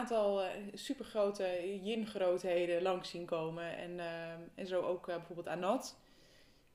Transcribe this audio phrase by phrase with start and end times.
[0.00, 3.76] aantal uh, supergrote yin-grootheden langs zien komen.
[3.76, 5.98] En, uh, en zo ook uh, bijvoorbeeld Anat.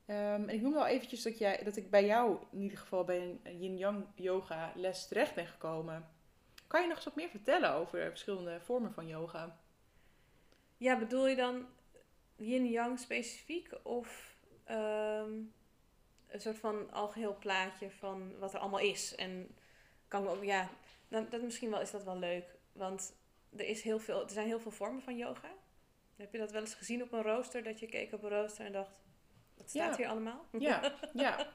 [0.08, 3.04] Um, en ik noem wel eventjes dat, jij, dat ik bij jou in ieder geval
[3.04, 6.10] bij een yin-yang yoga les terecht ben gekomen.
[6.68, 9.60] Kan je nog eens wat meer vertellen over verschillende vormen van yoga?
[10.78, 11.66] Ja, bedoel je dan
[12.36, 14.36] yin-yang specifiek of
[14.70, 15.54] um,
[16.28, 19.16] een soort van algeheel plaatje van wat er allemaal is?
[19.16, 19.56] En
[20.08, 20.70] kan ook, ja,
[21.08, 22.56] dat misschien wel is dat wel leuk.
[22.72, 23.14] Want
[23.58, 25.54] er, is heel veel, er zijn heel veel vormen van yoga.
[26.16, 27.64] Heb je dat wel eens gezien op een rooster?
[27.64, 28.92] Dat je keek op een rooster en dacht,
[29.58, 30.46] wat staat hier allemaal?
[30.60, 31.54] Ja, ja.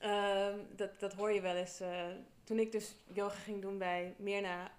[0.00, 1.80] um, dat, dat hoor je wel eens.
[1.80, 2.06] Uh,
[2.44, 4.72] toen ik dus yoga ging doen bij Mirna,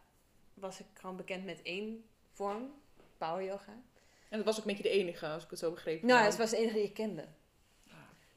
[0.54, 2.74] was ik gewoon bekend met één vorm,
[3.18, 3.82] power yoga.
[4.30, 6.02] En dat was ook een beetje de enige, als ik het zo begreep.
[6.02, 7.28] Nou, het was de enige die je kende.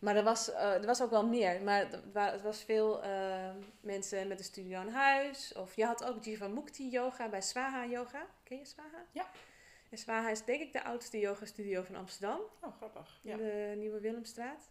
[0.03, 1.63] Maar er was, uh, er was ook wel meer.
[1.63, 5.53] Maar het was veel uh, mensen met een studio aan huis.
[5.55, 8.27] Of je had ook Jivamukti yoga bij Swaha Yoga.
[8.43, 9.07] Ken je Swaha?
[9.13, 9.31] Ja.
[9.91, 12.41] En Swaha is denk ik de oudste yoga studio van Amsterdam.
[12.61, 13.21] Oh, grappig.
[13.23, 13.33] Ja.
[13.33, 14.71] In de Nieuwe Willemstraat.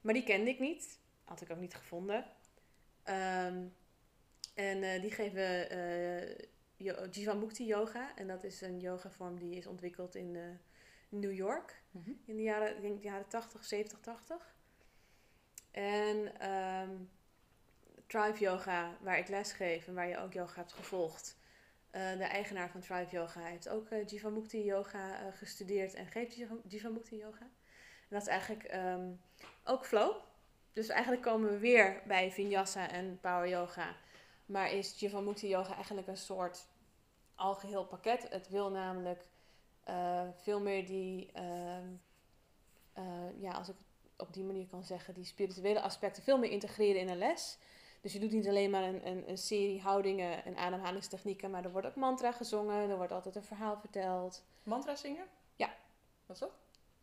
[0.00, 0.98] Maar die kende ik niet.
[1.24, 2.24] Had ik ook niet gevonden.
[3.04, 3.74] Um,
[4.54, 8.16] en uh, die geven uh, Jivamukti yoga.
[8.16, 10.58] En dat is een yogavorm die is ontwikkeld in
[11.08, 11.81] New York.
[11.92, 12.20] Mm-hmm.
[12.24, 14.54] In de jaren, denk de jaren 80, 70, 80.
[15.70, 17.10] En um,
[18.06, 21.36] Tribe Yoga, waar ik les geef en waar je ook yoga hebt gevolgd.
[21.92, 26.36] Uh, de eigenaar van Tribe Yoga heeft ook uh, Jivamukti Yoga uh, gestudeerd en geeft
[26.68, 27.40] Jivamukti Yoga.
[27.40, 29.20] En dat is eigenlijk um,
[29.64, 30.16] ook flow.
[30.72, 33.96] Dus eigenlijk komen we weer bij Vinyasa en Power Yoga.
[34.46, 36.66] Maar is Jivamukti Yoga eigenlijk een soort
[37.34, 38.28] algeheel pakket.
[38.28, 39.24] Het wil namelijk
[39.88, 41.76] uh, veel meer die, uh,
[42.98, 46.50] uh, ja, als ik het op die manier kan zeggen, die spirituele aspecten veel meer
[46.50, 47.58] integreren in een les.
[48.00, 51.72] Dus je doet niet alleen maar een, een, een serie houdingen en ademhalingstechnieken, maar er
[51.72, 54.44] wordt ook mantra gezongen, er wordt altijd een verhaal verteld.
[54.62, 55.26] Mantra zingen?
[55.56, 55.74] Ja.
[56.26, 56.52] Wat is dat?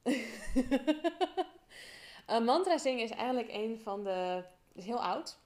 [2.35, 4.43] een mantra zingen is eigenlijk een van de,
[4.73, 5.39] is heel oud.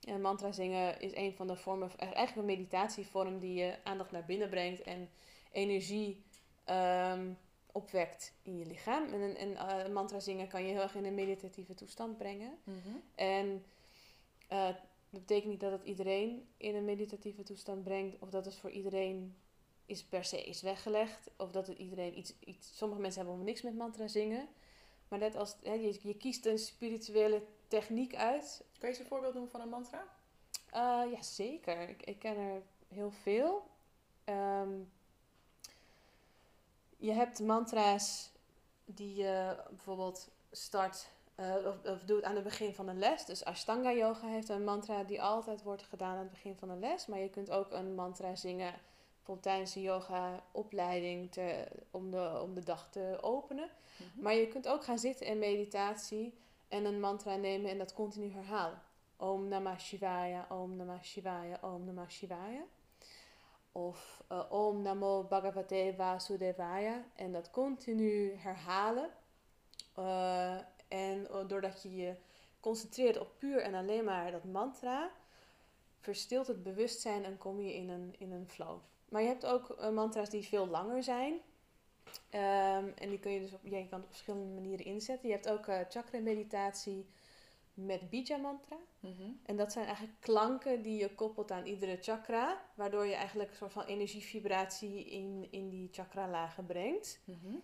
[0.00, 4.24] En mantra zingen is een van de vormen, eigenlijk een meditatievorm die je aandacht naar
[4.24, 5.10] binnen brengt en
[5.52, 6.24] energie
[6.70, 7.38] um,
[7.72, 9.12] opwekt in je lichaam.
[9.12, 12.58] En een, een, uh, mantra zingen kan je heel erg in een meditatieve toestand brengen.
[12.64, 13.02] Mm-hmm.
[13.14, 13.64] En
[14.52, 14.76] uh, dat
[15.10, 19.36] betekent niet dat het iedereen in een meditatieve toestand brengt, of dat het voor iedereen
[19.86, 22.76] is per se is weggelegd, of dat het iedereen iets, iets.
[22.76, 24.48] Sommige mensen hebben helemaal niks met mantra zingen.
[25.08, 28.64] Maar net als hè, je, je kiest een spirituele techniek uit.
[28.78, 30.04] Kan je eens een voorbeeld noemen van een mantra?
[30.74, 31.88] Uh, ja, zeker.
[31.88, 33.70] Ik, ik ken er heel veel.
[34.24, 34.92] Um,
[36.96, 38.30] je hebt mantra's
[38.84, 43.24] die je bijvoorbeeld start uh, of, of, doet aan het begin van een les.
[43.24, 46.78] Dus Ashtanga Yoga heeft een mantra die altijd wordt gedaan aan het begin van een
[46.78, 47.06] les.
[47.06, 48.74] Maar je kunt ook een mantra zingen
[49.26, 53.70] bijvoorbeeld tijdens de yoga opleiding te, om, de, om de dag te openen.
[53.96, 54.22] Mm-hmm.
[54.22, 56.34] Maar je kunt ook gaan zitten in meditatie
[56.68, 58.82] en een mantra nemen en dat continu herhalen.
[59.16, 62.62] Om Namah Shivaya, Om Namah Shivaya, Om Namah Shivaya.
[63.76, 67.04] Of uh, Om Namo Bhagavate Vasudevaya.
[67.14, 69.10] En dat continu herhalen.
[69.98, 72.14] Uh, en doordat je je
[72.60, 75.10] concentreert op puur en alleen maar dat mantra,
[76.00, 78.78] verstilt het bewustzijn en kom je in een, in een flow.
[79.08, 81.32] Maar je hebt ook mantra's die veel langer zijn.
[81.32, 85.28] Um, en die kun je dus op, je kan op verschillende manieren inzetten.
[85.28, 87.06] Je hebt ook chakra meditatie
[87.76, 88.76] met bija mantra.
[89.00, 89.40] Mm-hmm.
[89.42, 93.56] En dat zijn eigenlijk klanken die je koppelt aan iedere chakra, waardoor je eigenlijk een
[93.56, 97.20] soort van energievibratie in, in die chakralagen brengt.
[97.24, 97.62] Mm-hmm.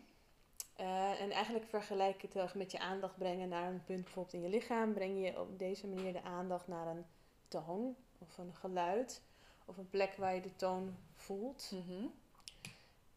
[0.80, 4.34] Uh, en eigenlijk vergelijk het heel erg met je aandacht brengen naar een punt bijvoorbeeld
[4.34, 4.92] in je lichaam.
[4.92, 7.04] Breng je op deze manier de aandacht naar een
[7.48, 9.22] toon of een geluid
[9.64, 11.70] of een plek waar je de toon voelt.
[11.74, 12.12] Mm-hmm.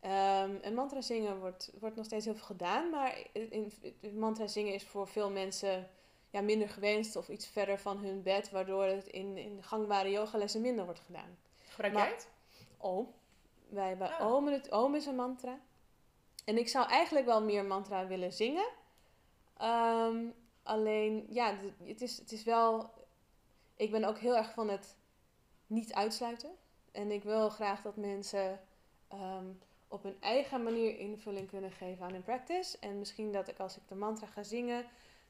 [0.05, 4.47] Um, en mantra zingen wordt, wordt nog steeds heel veel gedaan, maar in, in, mantra
[4.47, 5.89] zingen is voor veel mensen
[6.35, 10.61] ja, minder gewenst of iets verder van hun bed, waardoor het in, in gangbare yogalessen
[10.61, 11.37] minder wordt gedaan.
[11.67, 12.29] Gebruik jij het?
[12.77, 13.13] Om.
[13.69, 14.33] Wij hebben oh.
[14.33, 15.59] om, het, om is een mantra.
[16.45, 18.67] En ik zou eigenlijk wel meer mantra willen zingen.
[19.61, 20.33] Um,
[20.63, 22.93] alleen, ja, het is, het is wel...
[23.75, 24.95] Ik ben ook heel erg van het
[25.67, 26.51] niet uitsluiten.
[26.91, 28.59] En ik wil graag dat mensen
[29.13, 32.77] um, op hun eigen manier invulling kunnen geven aan hun practice.
[32.79, 34.85] En misschien dat ik als ik de mantra ga zingen,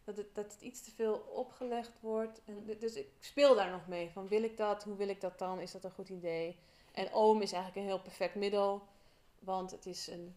[0.05, 2.41] dat het, dat het iets te veel opgelegd wordt.
[2.45, 4.09] En dus ik speel daar nog mee.
[4.09, 4.83] Van wil ik dat?
[4.83, 5.59] Hoe wil ik dat dan?
[5.59, 6.57] Is dat een goed idee?
[6.91, 8.81] En oom is eigenlijk een heel perfect middel.
[9.39, 10.35] Want het is een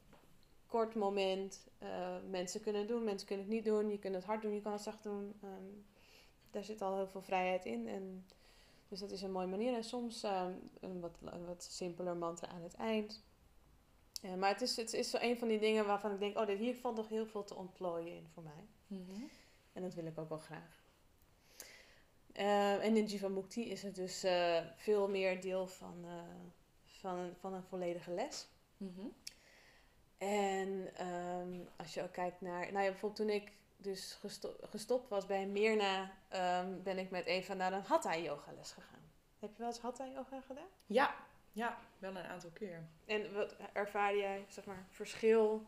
[0.67, 1.61] kort moment.
[1.82, 3.91] Uh, mensen kunnen het doen, mensen kunnen het niet doen.
[3.91, 5.35] Je kunt het hard doen, je kan het zacht doen.
[5.44, 5.87] Um,
[6.50, 7.88] daar zit al heel veel vrijheid in.
[7.88, 8.26] En
[8.88, 9.75] Dus dat is een mooie manier.
[9.75, 13.23] En soms ehm, een, wat, wat simpeler mantra aan het eind.
[14.23, 16.47] Eh, maar het is, het is zo een van die dingen waarvan ik denk, oh,
[16.47, 18.67] dit, hier valt nog heel veel te ontplooien in voor mij.
[18.87, 19.23] Mhm.
[19.79, 20.83] En dat wil ik ook wel graag.
[22.33, 26.13] Eh, en in Jivamukti is het dus eh, veel meer deel van, eh,
[26.85, 28.49] van, een, van een volledige les.
[28.77, 29.07] Mhm.
[30.19, 35.09] En ehm, als je ook kijkt naar, nou ja, bijvoorbeeld toen ik dus gesto- gestopt
[35.09, 39.11] was bij Mirna, ehm, ben ik met Eva naar een Hatha yoga les gegaan.
[39.39, 40.69] Heb je wel eens Hatha yoga gedaan?
[40.87, 41.15] Ja,
[41.53, 42.89] ja, wel een aantal keer.
[43.07, 45.67] En wat ervaar jij, zeg maar, verschil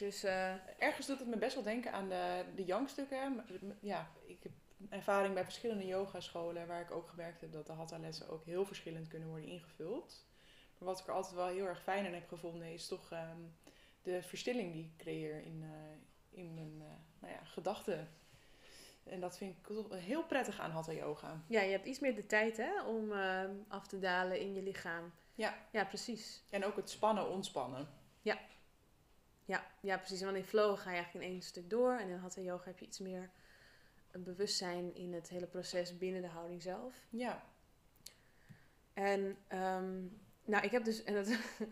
[0.00, 0.60] tussen...
[0.78, 3.44] Ergens doet het me best wel denken aan de, de yang-stukken.
[3.80, 4.52] Ja, ik heb
[4.88, 9.08] ervaring bij verschillende yogascholen waar ik ook gemerkt heb dat de hatha-lessen ook heel verschillend
[9.08, 10.26] kunnen worden ingevuld.
[10.78, 13.40] Maar wat ik er altijd wel heel erg fijn aan heb gevonden is toch ehm,
[14.02, 18.08] de verstilling die ik creëer in, eh, in mijn eh, nou ja, gedachten.
[19.04, 21.44] En dat vind ik heel prettig aan hatha-yoga.
[21.46, 24.62] Ja, je hebt iets meer de tijd hè, om ehm, af te dalen in je
[24.62, 25.12] lichaam.
[25.34, 25.54] Ja.
[25.72, 26.42] Ja, precies.
[26.50, 27.88] En ook het spannen, ontspannen.
[28.22, 28.38] Ja,
[29.80, 30.22] ja, precies.
[30.22, 31.92] Want in flow ga je eigenlijk in één stuk door.
[31.92, 33.30] En in hatha yoga heb je iets meer
[34.10, 36.94] een bewustzijn in het hele proces binnen de houding zelf.
[37.08, 37.42] Ja.
[38.92, 40.02] En ehm,
[40.44, 41.28] nou, ik heb dus, en dat,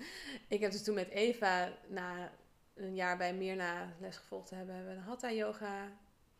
[0.49, 2.33] ik heb dus toen met Eva na
[2.75, 5.93] een jaar bij Mirna les gevolgd te hebben, hebben we een hatha yoga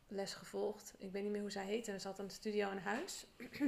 [0.09, 0.95] les gevolgd.
[0.99, 1.93] Ik weet niet meer hoe zij heette.
[1.93, 3.27] En ze had een studio in huis.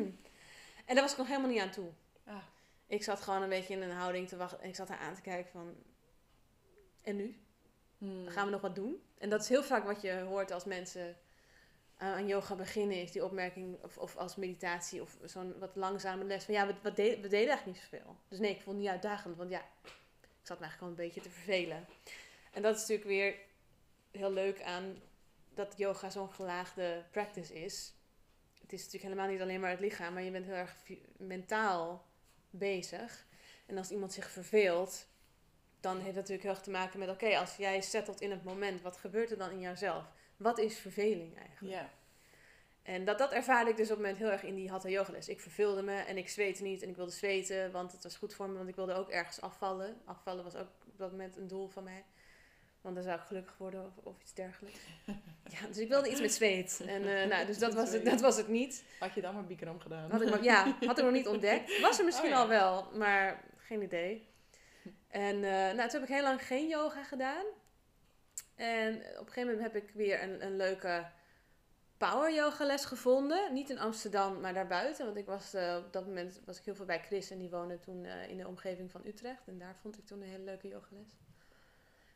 [0.86, 1.90] en daar was ik nog helemaal niet aan toe.
[2.24, 2.42] Ah.
[2.86, 4.60] Ik zat gewoon een beetje in een houding te wachten.
[4.60, 5.74] En ik zat haar aan te kijken van,
[7.02, 7.36] en nu?
[8.00, 8.28] Hmm.
[8.28, 9.02] Gaan we nog wat doen?
[9.18, 11.16] En dat is heel vaak wat je hoort als mensen
[11.96, 16.24] aan aan yoga beginnen, is die opmerking, of, of als meditatie, of zo'n wat langzame
[16.24, 16.44] les.
[16.44, 18.16] Van ja, we, we, deden, we deden eigenlijk niet zoveel.
[18.28, 21.04] Dus nee, ik vond het niet uitdagend, want ja, ik zat me eigenlijk gewoon een
[21.04, 21.86] beetje te vervelen.
[22.52, 23.34] En dat is natuurlijk weer
[24.10, 24.96] heel leuk aan
[25.54, 27.94] dat yoga zo'n gelaagde practice is.
[28.60, 30.76] Het is natuurlijk helemaal niet alleen maar het lichaam, maar je bent heel erg
[31.16, 32.06] mentaal
[32.50, 33.26] bezig.
[33.66, 35.06] En als iemand zich verveelt,
[35.80, 38.44] dan heeft dat natuurlijk heel erg te maken met: oké, als jij settelt in het
[38.44, 40.04] moment, wat gebeurt er dan in jouzelf?
[40.36, 41.74] Wat is verveling eigenlijk?
[41.74, 41.90] Ja.
[42.82, 45.12] En dat, dat ervaarde ik dus op het moment heel erg in die hatha yoga
[45.12, 45.28] les.
[45.28, 48.34] Ik verveelde me en ik zweette niet en ik wilde zweten, want het was goed
[48.34, 50.00] voor me, want ik wilde ook ergens afvallen.
[50.04, 52.04] Afvallen was ook op dat moment een doel van mij.
[52.80, 54.78] Want dan zou ik gelukkig worden of, of iets dergelijks.
[55.60, 56.82] Ja, dus ik wilde iets met zweet.
[56.86, 58.84] En, eh, nou, dus dat was, het, dat was het niet.
[58.98, 60.10] Had je dan maar Bikram gedaan?
[60.10, 61.80] Had ik, ja, had ik nog niet ontdekt.
[61.80, 62.40] Was er misschien Oh ja.
[62.40, 64.29] al wel, maar geen idee.
[65.10, 67.44] En eh, nou, toen heb ik heel lang geen yoga gedaan.
[68.54, 71.06] En op een gegeven moment heb ik weer een, een leuke
[71.96, 73.52] power yoga les gevonden.
[73.52, 75.04] Niet in Amsterdam, maar daarbuiten.
[75.04, 77.50] Want ik was eh, op dat moment was ik heel veel bij Chris en die
[77.50, 79.48] woonde toen eh, in de omgeving van Utrecht.
[79.48, 81.08] En daar vond ik toen een hele leuke yogales.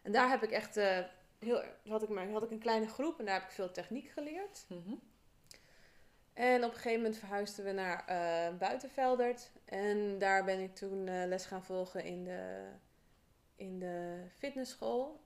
[0.03, 0.75] En daar heb ik echt
[1.39, 4.09] heel, had ik maar had ik een kleine groep en daar heb ik veel techniek
[4.09, 4.65] geleerd.
[4.69, 4.95] Mhm.
[6.35, 9.51] En op een gegeven moment verhuisden we naar eh Buitenveldert.
[9.65, 12.69] En daar ben ik toen eh, les gaan volgen in de,
[13.57, 15.21] in de fitnessschool.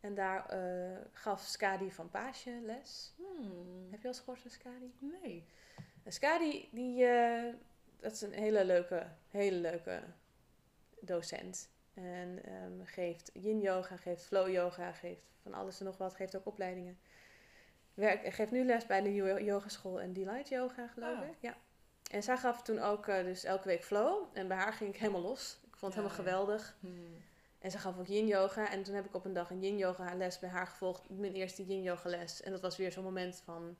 [0.00, 3.14] En daar eh, gaf Skadi van Paasje les.
[3.16, 3.86] Hmm.
[3.90, 4.94] Heb je al eens gehoord van Skadi?
[4.98, 5.46] Nee.
[6.02, 7.06] En Skadi, die,
[8.00, 10.02] dat is een hele leuke, hele leuke
[11.00, 11.68] docent.
[11.94, 16.36] En ehm, geeft yin yoga, geeft flow yoga, geeft van alles en nog wat, geeft
[16.36, 16.98] ook opleidingen.
[17.96, 21.26] Werk, geeft nu les bij de yo- yogaschool en Delight Yoga, geloof Ah.
[21.26, 21.34] ik.
[21.40, 21.56] Ja.
[22.10, 24.24] En zij gaf toen ook eh, dus elke week flow.
[24.32, 25.58] En bij haar ging ik helemaal los.
[25.66, 26.42] Ik vond het Ja, helemaal ja.
[26.44, 26.76] geweldig.
[26.80, 27.24] Hmm.
[27.58, 28.70] En ze gaf ook yin yoga.
[28.70, 31.10] En toen heb ik op een dag een yin yoga les bij haar gevolgd.
[31.10, 32.42] Mijn eerste yin yoga les.
[32.42, 33.76] En dat was weer zo'n moment van...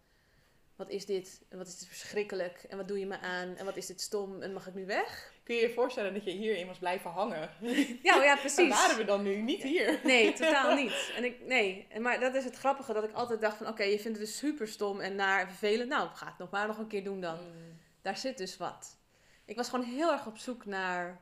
[0.76, 1.42] Wat is dit?
[1.48, 2.64] En wat is dit verschrikkelijk?
[2.68, 3.56] En wat doe je me aan?
[3.56, 4.42] En wat is dit stom?
[4.42, 5.32] En mag ik nu weg?
[5.46, 7.50] Kun je je voorstellen dat je hierin was blijven hangen?
[7.60, 8.68] Ja, ja Waar precies.
[8.68, 9.36] waren we dan nu?
[9.36, 10.00] Niet hier.
[10.04, 11.12] Nee, totaal niet.
[11.16, 11.86] En ik, nee.
[11.90, 12.92] En Maar dat is het grappige.
[12.92, 13.68] Dat ik altijd dacht van...
[13.68, 15.88] Oké, je vindt het dus super stom en naar vervelend.
[15.88, 17.36] Nou, ga het nog maar nog een keer doen dan.
[17.38, 17.78] Hmm.
[18.02, 18.96] Daar zit dus wat.
[19.44, 21.20] Ik was gewoon heel erg op zoek naar...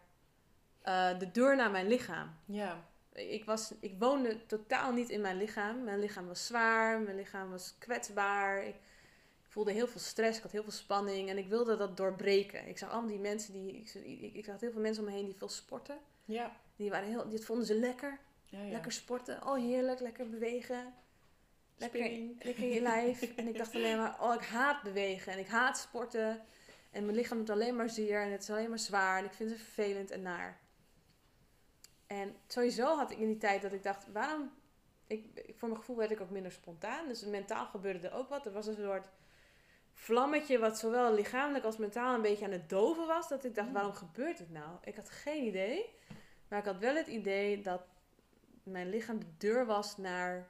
[0.83, 2.37] eh, de deur naar mijn lichaam.
[2.47, 2.85] Ja.
[3.12, 5.85] Ik, was, ik woonde totaal niet in mijn lichaam.
[5.85, 8.64] Mijn lichaam was zwaar, mijn lichaam was kwetsbaar.
[8.66, 8.75] Ik
[9.55, 12.69] voelde heel veel stress, ik had heel veel spanning en ik wilde dat doorbreken.
[12.69, 13.73] Ik zag allemaal die mensen die.
[13.77, 15.99] Ik, ik, ik zag heel veel mensen om me heen die veel sporten.
[16.25, 16.57] Ja.
[16.77, 18.19] Die waren heel, dit vonden ze lekker.
[18.45, 18.71] ja, ja.
[18.73, 19.47] Lekker sporten.
[19.47, 20.95] Oh, heerlijk, lekker bewegen.
[21.77, 22.45] Lekker, Spinning.
[22.45, 23.23] lekker in je lijf.
[23.37, 26.43] en ik dacht alleen maar, oh, ik haat bewegen en ik haat sporten.
[26.91, 29.33] En mijn lichaam doet alleen maar zeer en het is alleen maar zwaar en ik
[29.33, 30.61] vind het vervelend en naar.
[32.07, 34.51] En sowieso had ik in die tijd dat ik dacht, waarom...
[35.07, 37.09] Ik, ik- voor mijn gevoel werd ik ook minder spontaan.
[37.09, 38.47] Dus mentaal gebeurde er ook wat.
[38.47, 39.07] Er was een soort
[39.95, 43.29] vlammetje wat zowel lichamelijk als mentaal een beetje aan het doven was.
[43.29, 43.75] Dat ik dacht, Mm.
[43.75, 44.77] waarom gebeurt het nou?
[44.85, 45.85] Ik had geen idee.
[46.49, 47.83] Maar ik had wel het idee dat
[48.63, 50.49] mijn lichaam de deur was naar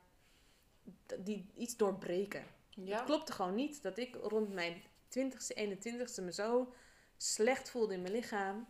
[1.19, 2.45] die, iets doorbreken.
[2.69, 2.97] Ja.
[2.97, 6.73] Het klopte gewoon niet dat ik rond mijn 20ste, 21ste me zo
[7.17, 8.67] slecht voelde in mijn lichaam.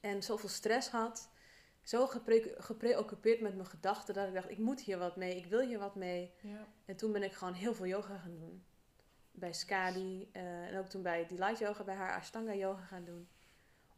[0.00, 1.28] En zoveel stress had.
[1.82, 5.46] Zo gepre gepreoccupeerd met mijn gedachten dat ik dacht, ik moet hier wat mee, ik
[5.46, 6.32] wil hier wat mee.
[6.40, 6.66] Ja.
[6.84, 8.64] En toen ben ik gewoon heel veel yoga gaan doen.
[9.32, 13.28] Bij Skadi eh, en ook toen bij Delight Yoga, bij haar Ashtanga Yoga gaan doen.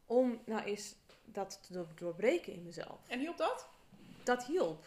[0.05, 2.99] Om nou eens dat te door- doorbreken in mezelf.
[3.07, 3.67] En hielp dat?
[4.23, 4.85] Dat hielp.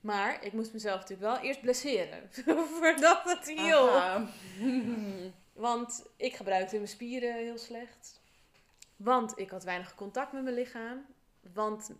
[0.00, 2.30] Maar ik moest mezelf natuurlijk wel eerst blesseren.
[2.78, 4.28] voordat het hielp.
[5.52, 8.20] Want ik gebruikte mijn spieren heel slecht.
[8.96, 11.06] Want ik had weinig contact met mijn lichaam.
[11.52, 11.90] Want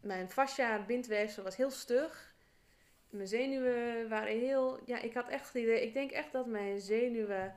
[0.00, 2.27] mijn fascia, bindweefsel, was heel stug.
[3.10, 4.80] Mijn zenuwen waren heel...
[4.84, 5.82] Ja, ik had echt het idee...
[5.82, 7.54] Ik denk echt dat mijn zenuwen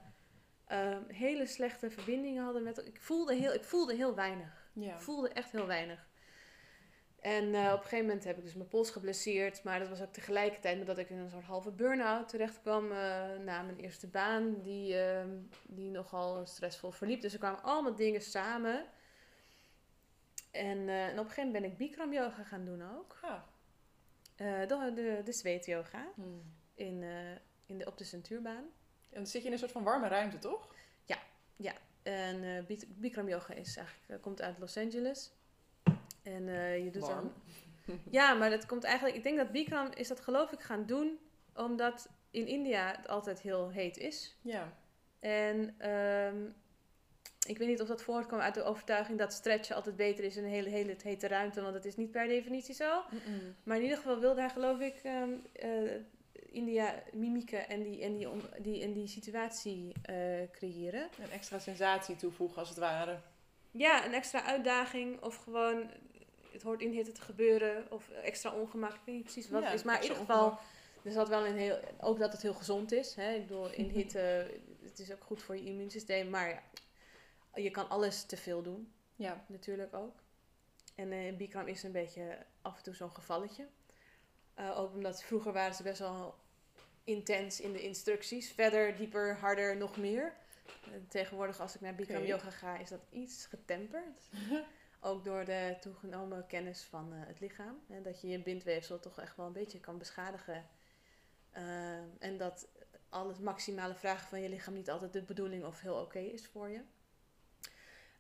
[0.67, 2.77] ehm, hele slechte verbindingen hadden met...
[2.88, 4.70] Ik voelde heel, ik voelde heel weinig.
[4.74, 4.93] ja.
[4.93, 6.10] Ik voelde echt heel weinig.
[7.22, 9.63] En eh, op een gegeven moment heb ik dus mijn pols geblesseerd.
[9.63, 12.91] Maar dat was ook tegelijkertijd met dat ik in een soort halve burn-out terecht kwam.
[12.91, 12.98] eh,
[13.39, 15.29] na mijn eerste baan, die, ehm,
[15.63, 17.22] die nogal stressvol verliep.
[17.22, 18.86] Dus er kwamen allemaal dingen samen.
[20.51, 23.17] En, eh, en op een gegeven moment ben ik Bikram yoga gaan doen ook.
[23.22, 23.41] Ah.
[24.41, 26.41] Eh, de, de, de zweet yoga Hmm.
[26.74, 27.31] in, eh,
[27.65, 28.63] in de, op de centuurbaan.
[29.10, 30.69] En dan zit je in een soort van warme ruimte, toch?
[32.03, 35.31] En eh, Bik- Bikram yoga is eigenlijk, komt uit Los Angeles.
[36.24, 36.43] En
[36.83, 37.33] je doet Warm.
[37.86, 39.15] dan Ja, maar dat komt eigenlijk.
[39.15, 41.19] Ik denk dat Bikram is dat geloof ik gaan doen
[41.55, 44.38] omdat in India het altijd heel heet is.
[44.41, 44.74] Ja.
[45.19, 46.50] En ehm,
[47.48, 50.43] ik weet niet of dat voortkwam uit de overtuiging dat stretchen altijd beter is in
[50.43, 53.01] een hele, hele hete ruimte, want dat is niet per definitie zo.
[53.63, 55.69] Maar in ieder geval wilde hij geloof ik ehm, eh,
[56.51, 60.15] India mimieken en die, en die, om- die, en die situatie eh,
[60.51, 61.07] creëren.
[61.24, 63.19] Een extra sensatie toevoegen, als het ware.
[63.71, 65.89] Ja, een extra uitdaging of gewoon
[66.51, 68.91] het hoort in hitte te gebeuren of extra ongemak.
[68.93, 70.62] Ik weet niet precies wat Ja, het is, maar in ieder geval ongemak.
[71.13, 73.15] zat wel een heel, ook dat het heel gezond is.
[73.15, 73.33] Hè?
[73.33, 74.48] Ik bedoel, in hitte,
[74.83, 76.62] het is ook goed voor je immuunsysteem, maar ja,
[77.55, 79.46] je kan alles te veel doen, Ja.
[79.48, 80.20] natuurlijk ook.
[80.96, 83.67] En eh Bikram is een beetje af en toe zo'n gevalletje.
[84.53, 86.36] Eh, ook omdat vroeger waren ze best wel
[87.03, 88.51] intens in de instructies.
[88.51, 90.36] Verder, dieper, harder, nog meer.
[90.84, 94.29] Eh, tegenwoordig als ik naar Bikram yoga ga, is dat iets getemperd.
[95.03, 97.79] Ook door de toegenomen kennis van het lichaam.
[97.89, 100.70] En dat je je bindweefsel toch echt wel een beetje kan beschadigen.
[102.20, 102.67] En dat
[103.10, 106.70] alles maximale vragen van je lichaam niet altijd de bedoeling of heel oké is voor
[106.70, 106.81] je.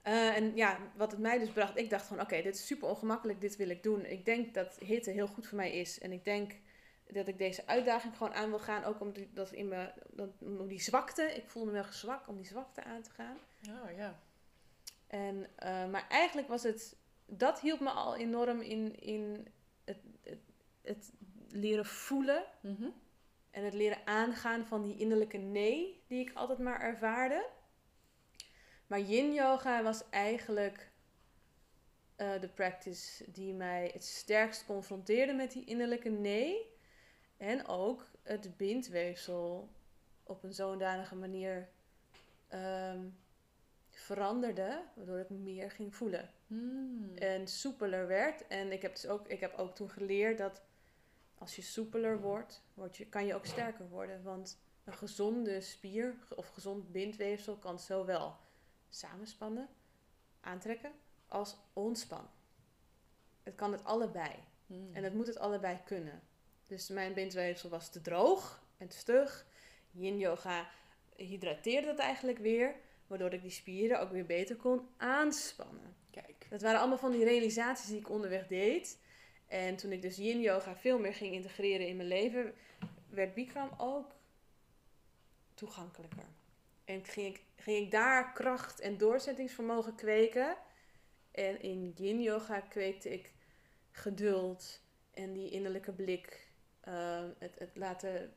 [0.01, 2.89] Eh, en ja, wat het mij dus bracht, ik dacht van oké, dit is super
[2.89, 4.05] ongemakkelijk, dit wil ik doen.
[4.05, 5.99] Ik denk dat hitte heel goed voor mij is.
[5.99, 6.55] En ik denk
[7.07, 8.83] dat ik deze uitdaging gewoon aan wil gaan.
[8.83, 12.27] Ook om die, dat in me, dat, om die zwakte, ik voelde me wel zwak
[12.27, 13.37] om die zwakte aan te gaan.
[13.69, 14.19] Oh, ja.
[15.07, 19.47] En, eh, maar eigenlijk was het, dat hielp me al enorm in, in
[19.83, 20.39] het, het,
[20.81, 21.11] het
[21.49, 22.89] leren voelen Mhm.
[23.51, 27.45] en het leren aangaan van die innerlijke nee die ik altijd maar ervaarde.
[28.91, 30.91] Maar yin yoga was eigenlijk
[32.15, 36.69] eh, de practice die mij het sterkst confronteerde met die innerlijke nee.
[37.37, 39.69] En ook het bindweefsel
[40.23, 41.69] op een zodanige manier
[42.47, 43.07] ehm,
[43.89, 47.11] veranderde, waardoor ik meer ging voelen Hmm.
[47.15, 48.47] en soepeler werd.
[48.47, 50.61] En ik heb, dus ook, ik heb ook toen geleerd dat
[51.37, 54.23] als je soepeler wordt, word je, kan je ook sterker worden.
[54.23, 58.37] Want een gezonde spier of gezond bindweefsel kan zowel
[58.91, 59.69] samenspannen,
[60.39, 60.91] aantrekken,
[61.27, 62.31] als ontspannen.
[63.43, 64.31] Het kan het allebei.
[64.67, 64.89] Hmm.
[64.93, 66.21] En het moet het allebei kunnen.
[66.67, 69.45] Dus mijn bindweefsel was te droog en te stug.
[69.91, 70.69] Yin yoga
[71.15, 72.75] hydrateerde dat eigenlijk weer,
[73.07, 75.95] waardoor ik die spieren ook weer beter kon aanspannen.
[76.11, 76.45] Kijk.
[76.49, 78.99] Dat waren allemaal van die realisaties die ik onderweg deed.
[79.47, 82.53] En toen ik dus yin yoga veel meer ging integreren in mijn leven,
[83.09, 84.11] werd Bikram ook
[85.53, 86.25] toegankelijker.
[86.91, 90.57] En ging ik, ging ik daar kracht en doorzettingsvermogen kweken.
[91.31, 93.33] En in yin yoga kweekte ik
[93.91, 94.81] geduld
[95.11, 96.49] en die innerlijke blik.
[96.81, 98.33] eh, het, het laten,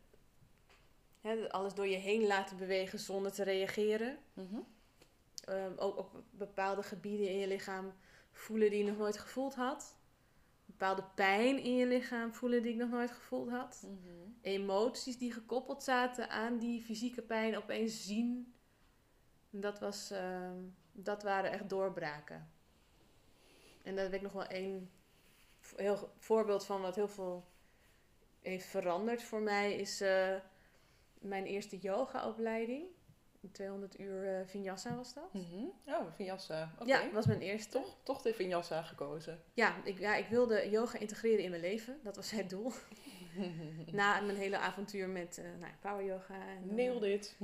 [1.20, 4.18] hè, alles door je heen laten bewegen zonder te reageren.
[4.32, 4.60] Mhm.
[5.44, 7.92] Ehm, ook op bepaalde gebieden in je lichaam
[8.32, 9.96] voelen die je nog nooit gevoeld had.
[10.66, 13.82] Bepaalde pijn in je lichaam voelen die ik nog nooit gevoeld had.
[13.82, 14.14] Mhm.
[14.40, 18.54] Emoties die gekoppeld zaten aan die fysieke pijn opeens zien.
[19.50, 20.58] En Dat, was, ehm,
[20.92, 22.52] dat waren echt doorbraken.
[23.82, 24.90] En daar heb ik nog wel één
[25.76, 27.48] heel voorbeeld van wat heel veel
[28.40, 29.74] heeft veranderd voor mij.
[29.74, 30.36] Is eh,
[31.18, 32.86] mijn eerste yogaopleiding.
[33.52, 35.32] 200 uur eh, vinyasa was dat.
[35.32, 35.64] Mhm.
[35.86, 36.72] Oh, Vinyasa.
[36.78, 36.88] Oké.
[36.88, 37.70] Ja, was mijn eerste.
[37.70, 39.42] Toch, toch de Vinyasa gekozen.
[39.54, 41.98] Ja ik, ja, ik wilde yoga integreren in mijn leven.
[42.02, 42.72] Dat was het doel.
[43.92, 47.36] Na mijn hele avontuur met eh, nou, power yoga en eh, Nail dit.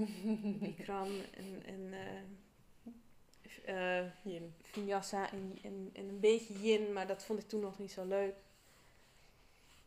[0.61, 1.93] Bikram en, en
[3.65, 4.55] eh, Yin.
[4.63, 8.05] vinyasa en, en, en een beetje yin, maar dat vond ik toen nog niet zo
[8.07, 8.35] leuk.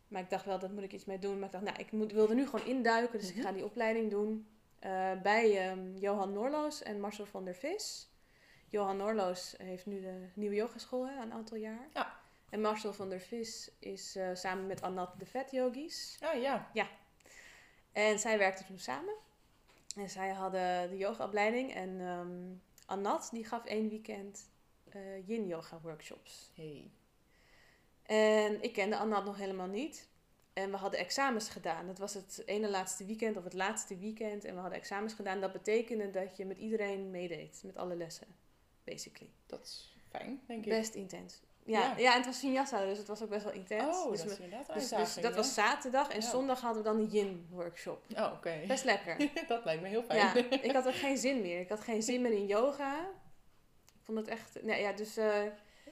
[0.08, 1.38] Maar ik dacht wel, dat moet ik iets mee doen.
[1.38, 4.10] Maar ik dacht, nou, ik moet, wilde nu gewoon induiken, dus ik ga die opleiding
[4.10, 4.46] doen.
[4.84, 8.08] Eh, bij ehm, Johan Norloos en Marcel van der Vis.
[8.68, 11.88] Johan Norloos heeft nu de nieuwe yogaschool hè, een aantal jaar.
[11.92, 12.20] Ja.
[12.50, 16.18] En Marcel van der Vis is eh, samen met Anat de Vet Yogis.
[16.20, 16.70] Ah ja.
[17.92, 19.14] En zij werkten toen samen.
[19.96, 21.74] En zij hadden de yogaopleiding.
[21.74, 22.00] En
[22.86, 24.48] Anat die gaf één weekend
[24.94, 26.50] eh, yin yoga workshops.
[26.54, 26.90] Hey.
[28.02, 30.08] En ik kende Anat nog helemaal niet.
[30.54, 31.86] En we hadden examens gedaan.
[31.86, 34.44] Dat was het ene laatste weekend of het laatste weekend.
[34.44, 35.40] En we hadden examens gedaan.
[35.40, 37.60] Dat betekende dat je met iedereen meedeed.
[37.64, 38.26] Met alle lessen.
[38.84, 39.30] Basically.
[39.46, 40.70] Dat is fijn, denk ik.
[40.70, 41.40] Best intens.
[41.64, 41.96] Ja, Ja.
[41.96, 42.10] ja.
[42.10, 43.96] en het was vinyasa, dus het was ook best wel intens.
[43.96, 46.08] Oh, dus dat is inderdaad een dus, dus dat was zaterdag.
[46.08, 46.28] En Ja.
[46.28, 48.04] zondag hadden we dan de yin workshop.
[48.16, 48.60] Oh, oké.
[48.66, 49.30] Best lekker.
[49.48, 50.18] dat lijkt me heel fijn.
[50.18, 50.34] Ja,
[50.68, 51.60] ik had er geen zin meer.
[51.60, 53.00] Ik had geen zin meer in yoga.
[53.84, 54.62] Ik vond het echt...
[54.62, 55.16] Nee, ja, dus...
[55.16, 55.42] eh,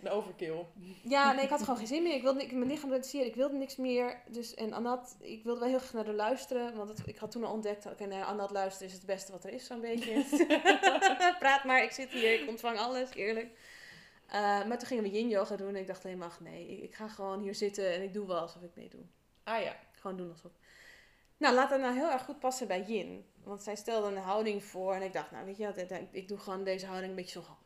[0.03, 0.65] Een overkill.
[1.05, 2.15] ja, nee, ik had gewoon geen zin meer.
[2.15, 3.27] Ik wilde ik, mijn lichaam reduceren.
[3.27, 4.23] Ik wilde niks meer.
[4.29, 6.77] Dus, en Annat, ik wilde wel heel graag naar haar luisteren.
[6.77, 7.87] Want het- ik had toen al ontdekt...
[7.87, 10.25] Oké, naar Annat luisteren is het beste wat er is, zo'n beetje.
[11.39, 12.41] Praat maar, ik zit hier.
[12.43, 13.59] Ik ontvang alles, eerlijk.
[14.27, 15.69] Eh, maar toen gingen we yin yoga doen.
[15.69, 17.93] En ik dacht helemaal, nee, ik, ik ga gewoon hier zitten.
[17.93, 19.01] En ik doe wel alsof ik meedoe.
[19.45, 19.77] Ah ja.
[19.93, 20.53] Gewoon doen alsof.
[21.37, 23.25] Nou, laat dat nou heel erg goed passen bij Yin.
[23.45, 24.95] Want zij stelde een houding voor.
[24.95, 27.41] En ik dacht, nou weet je wat, ik- ik doe gewoon deze houding een beetje
[27.41, 27.57] zo.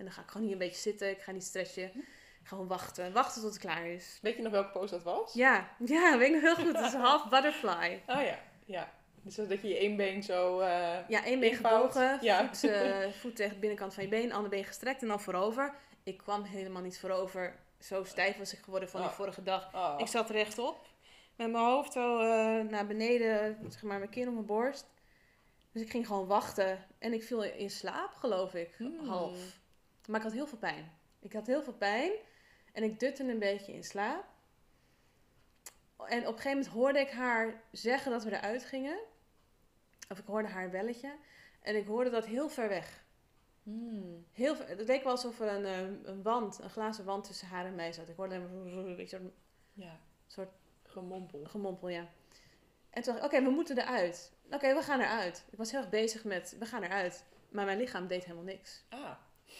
[0.00, 1.10] En dan ga ik gewoon hier een beetje zitten.
[1.10, 2.04] Ik ga niet stretchen.
[2.42, 3.12] Gewoon wachten.
[3.12, 4.18] Wachten tot het klaar is.
[4.22, 5.32] Weet je nog welke pose dat was?
[5.32, 6.76] Ja, ja, weet ik nog heel goed.
[6.76, 8.02] Het is half butterfly.
[8.06, 8.38] Ah ja.
[8.64, 8.92] Ja.
[9.22, 10.60] Dus dat je je één been zo...
[10.60, 12.18] eh, Ja, één been gebogen.
[12.20, 12.46] Ja.
[12.46, 14.32] Voet, eh, voet tegen de binnenkant van je been.
[14.32, 15.74] Ander been gestrekt en dan voorover.
[16.02, 17.56] Ik kwam helemaal niet voorover.
[17.78, 19.14] Zo stijf was ik geworden van die Oh.
[19.16, 19.74] vorige dag.
[19.74, 19.94] oh.
[19.96, 20.86] Ik zat rechtop.
[21.36, 24.86] Met mijn hoofd zo eh, naar beneden, zeg maar, mijn kin op mijn borst.
[25.72, 26.86] Dus ik ging gewoon wachten.
[26.98, 28.74] En ik viel in slaap, geloof ik.
[28.76, 29.08] Hmm.
[29.08, 29.38] Half.
[30.10, 30.92] Maar ik had heel veel pijn.
[31.18, 32.12] Ik had heel veel pijn.
[32.72, 34.24] En ik dutte een beetje in slaap.
[35.96, 38.98] En op een gegeven moment hoorde ik haar zeggen dat we eruit gingen.
[40.08, 41.16] Of ik hoorde haar belletje.
[41.62, 43.04] En ik hoorde dat heel ver weg.
[43.62, 44.26] Hmm.
[44.32, 47.48] Heel ver, het leek wel alsof er een, eh, een wand, een glazen wand tussen
[47.48, 48.08] haar en mij zat.
[48.08, 49.32] Ik hoorde een beetje
[49.72, 49.98] Ja.
[50.26, 50.50] soort
[50.86, 51.44] Gemompel.
[51.44, 52.08] gemompel, ja.
[52.90, 54.32] En toen dacht ik, oké, we moeten eruit.
[54.50, 55.44] Oké, we gaan eruit.
[55.50, 57.24] Ik was heel erg bezig met, we gaan eruit.
[57.48, 58.84] Maar mijn lichaam deed helemaal niks.
[58.88, 59.16] Ah.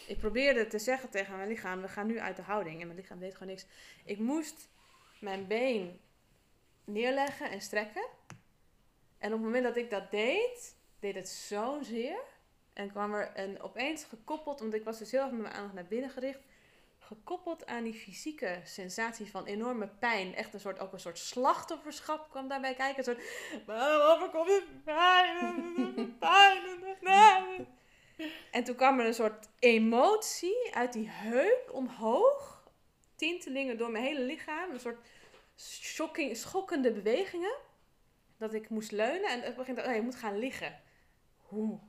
[0.07, 2.81] Ik probeerde te zeggen tegen mijn lichaam, we gaan nu uit de houding.
[2.81, 3.65] En mijn lichaam deed gewoon niks.
[4.05, 4.69] Ik moest
[5.19, 5.99] mijn been
[6.83, 8.07] neerleggen en strekken.
[9.17, 12.19] En op het moment dat ik dat deed, deed het zo zeer.
[12.73, 15.73] En kwam er een, opeens gekoppeld, want ik was dus heel erg met mijn aandacht
[15.73, 16.39] naar binnen gericht.
[16.99, 20.35] Gekoppeld aan die fysieke sensatie van enorme pijn.
[20.35, 22.97] Echt een soort, ook een soort slachtofferschap kwam daarbij kijken.
[22.97, 26.17] Een soort, waarom overkomt het pijn?
[26.99, 27.67] Pijn.
[28.51, 32.63] En toen kwam er een soort emotie uit die heup omhoog.
[33.15, 34.71] Tintelingen door mijn hele lichaam.
[34.71, 35.07] Een soort
[35.57, 37.55] shocking, schokkende bewegingen.
[38.37, 40.79] Dat ik moest leunen en op gegeven moment, oh, je moet gaan liggen.
[41.37, 41.79] Hoe?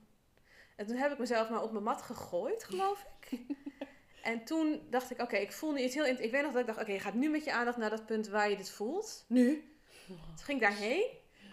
[0.77, 3.39] En toen heb ik mezelf maar op mijn mat gegooid, geloof ik.
[4.23, 6.05] en toen dacht ik, oké, ik voel nu iets heel...
[6.05, 8.07] Ik weet nog dat ik dacht, oké, je gaat nu met je aandacht naar dat
[8.07, 9.25] punt waar je dit voelt.
[9.29, 9.77] Nu.
[10.07, 11.05] Toen ging ik daarheen.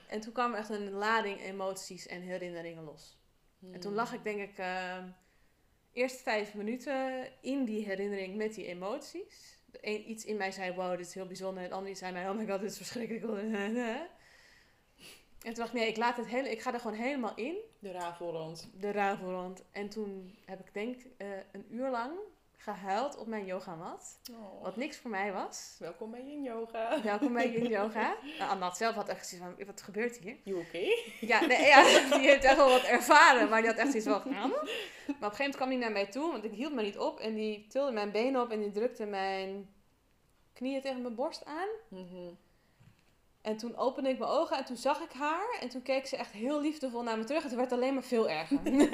[0.07, 3.18] En toen kwam er echt een lading emoties en herinneringen los.
[3.71, 5.03] En toen lag ik denk ik uh,
[5.93, 9.57] eerst vijf minuten in die herinnering met die emoties.
[9.81, 11.57] Iets in mij zei, wow, dit is heel bijzonder.
[11.57, 13.27] En het andere zei mij, oh my god, dit is verschrikkelijk.
[15.39, 17.55] En toen dacht ik, nee, ik, laat het hele, ik ga er gewoon helemaal in.
[17.79, 18.69] De ravel rond.
[18.79, 19.63] De ravel rond.
[19.71, 22.11] En toen heb ik denk uh, een uur lang
[22.61, 24.19] gehuild op mijn yogamat.
[24.31, 24.63] Oh.
[24.63, 25.75] Wat niks voor mij was.
[25.79, 27.01] Welkom bij Yin Yoga.
[27.03, 28.15] Welkom bij Yin Yoga.
[28.39, 30.37] Nou, Annat zelf had echt zoiets van, wat gebeurt hier?
[30.43, 31.13] You okay?
[31.19, 31.83] Ja, nee, ja,
[32.17, 34.49] die heeft echt wel wat ervaren, maar die had echt iets wel gedaan.
[34.49, 34.65] Maar op
[35.07, 37.19] een gegeven moment kwam hij naar mij toe, want ik hield me niet op.
[37.19, 39.69] En die tilde mijn benen op en die drukte mijn
[40.53, 41.67] knieën tegen mijn borst aan.
[41.87, 42.37] Mm -hmm.
[43.41, 45.57] En toen opende ik mijn ogen en toen zag ik haar.
[45.59, 47.41] En toen keek ze echt heel liefdevol naar me terug.
[47.41, 48.59] En het werd alleen maar veel erger.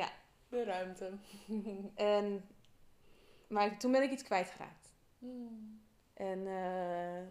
[0.00, 0.08] ja.
[0.50, 1.12] De ruimte.
[1.94, 2.48] en,
[3.48, 4.92] maar toen ben ik iets kwijtgeraakt.
[5.18, 5.80] Mm.
[6.14, 7.26] En, uh,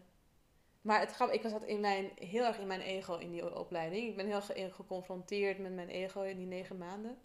[0.81, 4.09] maar het grap, ik was in mijn, heel erg in mijn ego in die opleiding.
[4.09, 7.17] Ik ben heel ge geconfronteerd met mijn ego in die negen maanden.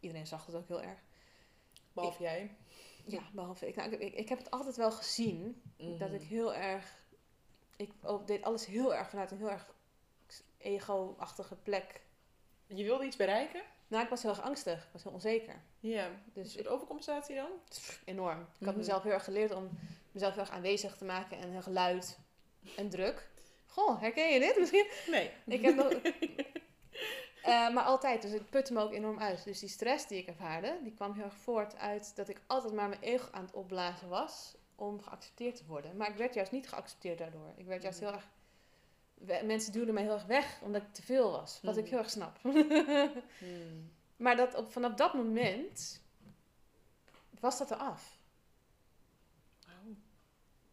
[0.00, 0.98] Iedereen zag het ook heel erg.
[1.92, 2.56] Behalve ik, jij?
[3.04, 3.76] Ja, behalve ik.
[3.76, 4.14] Nou, ik.
[4.14, 5.38] Ik heb het altijd wel gezien.
[5.38, 5.98] Mm -hmm.
[5.98, 7.00] Dat ik heel erg...
[7.76, 7.92] Ik
[8.26, 9.74] deed alles heel erg vanuit een heel erg
[10.58, 12.00] ego-achtige plek.
[12.66, 13.62] Je wilde iets bereiken?
[13.92, 14.78] Nou, ik was heel erg angstig.
[14.84, 15.62] Ik was heel onzeker.
[15.80, 16.08] Ja.
[16.32, 17.48] Dus de overcompensatie dan?
[17.68, 18.46] Pff, enorm.
[18.58, 19.70] Ik had mezelf heel erg geleerd om
[20.12, 22.18] mezelf heel erg aanwezig te maken en heel luid.
[22.76, 23.28] en druk.
[23.66, 24.86] Goh, herken je dit misschien?
[25.10, 25.30] Nee.
[25.46, 25.92] Ik heb nog...
[27.42, 29.44] Eh, maar altijd, dus het putte me ook enorm uit.
[29.44, 32.74] Dus die stress die ik ervaarde, die kwam heel erg voort uit dat ik altijd
[32.74, 35.96] maar mijn ego aan het opblazen was om geaccepteerd te worden.
[35.96, 37.52] Maar ik werd juist niet geaccepteerd daardoor.
[37.56, 38.08] Ik werd juist Mhm.
[38.08, 38.28] heel erg...
[39.44, 41.60] Mensen duwden mij heel erg weg omdat ik te veel was.
[41.62, 41.90] Wat ik Mhm.
[41.90, 42.38] heel erg snap.
[43.38, 43.90] Hmm.
[44.16, 46.00] maar dat op, vanaf dat moment
[47.40, 48.18] was dat eraf.
[49.66, 49.94] Wauw.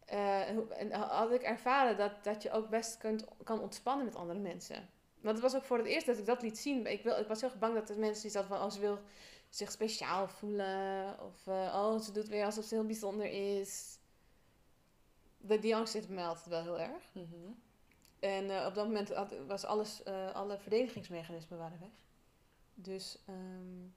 [0.05, 0.49] Eh,
[0.81, 4.89] en had ik ervaren dat, dat je ook best kunt, kan ontspannen met andere mensen.
[5.21, 6.85] Want het was ook voor het eerst dat ik dat liet zien.
[6.85, 8.61] Ik, wil, ik was heel erg bang dat de mensen die zaten van...
[8.61, 8.99] Oh, ze wil
[9.49, 11.19] zich speciaal voelen.
[11.19, 13.25] Of eh, oh, ze doet weer alsof ze heel bijzonder
[13.59, 13.97] is.
[15.37, 17.13] De, die angst zit mij altijd wel heel erg.
[17.13, 17.51] Mhm.
[18.19, 20.03] En eh, op dat moment had, was alles...
[20.03, 22.03] eh, alle verdedigingsmechanismen waren weg.
[22.73, 23.87] Dus ehm,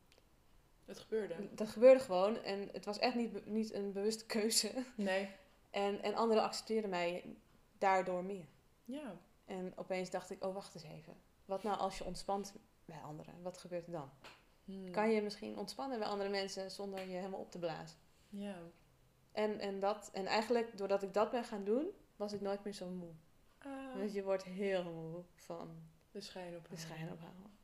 [0.84, 1.34] Het gebeurde.
[1.54, 2.42] dat gebeurde gewoon.
[2.42, 4.84] En het was echt niet, niet een bewuste keuze.
[4.94, 5.28] Nee.
[5.70, 7.36] En, en anderen accepteerden mij
[7.78, 8.44] daardoor meer.
[8.84, 9.16] Ja.
[9.44, 11.16] En opeens dacht ik, oh wacht eens even.
[11.44, 12.54] Wat nou als je ontspant
[12.84, 13.42] bij anderen?
[13.42, 14.10] Wat gebeurt er dan?
[14.64, 14.90] Hmm.
[14.90, 17.98] Kan je misschien ontspannen bij andere mensen zonder je helemaal op te blazen?
[18.28, 18.56] Ja.
[19.32, 22.74] En, en, dat, en eigenlijk, doordat ik dat ben gaan doen, was ik nooit meer
[22.74, 23.12] zo moe.
[23.96, 25.68] Want je wordt heel moe van
[26.10, 26.66] de schijn op.
[26.70, 27.08] de schijn.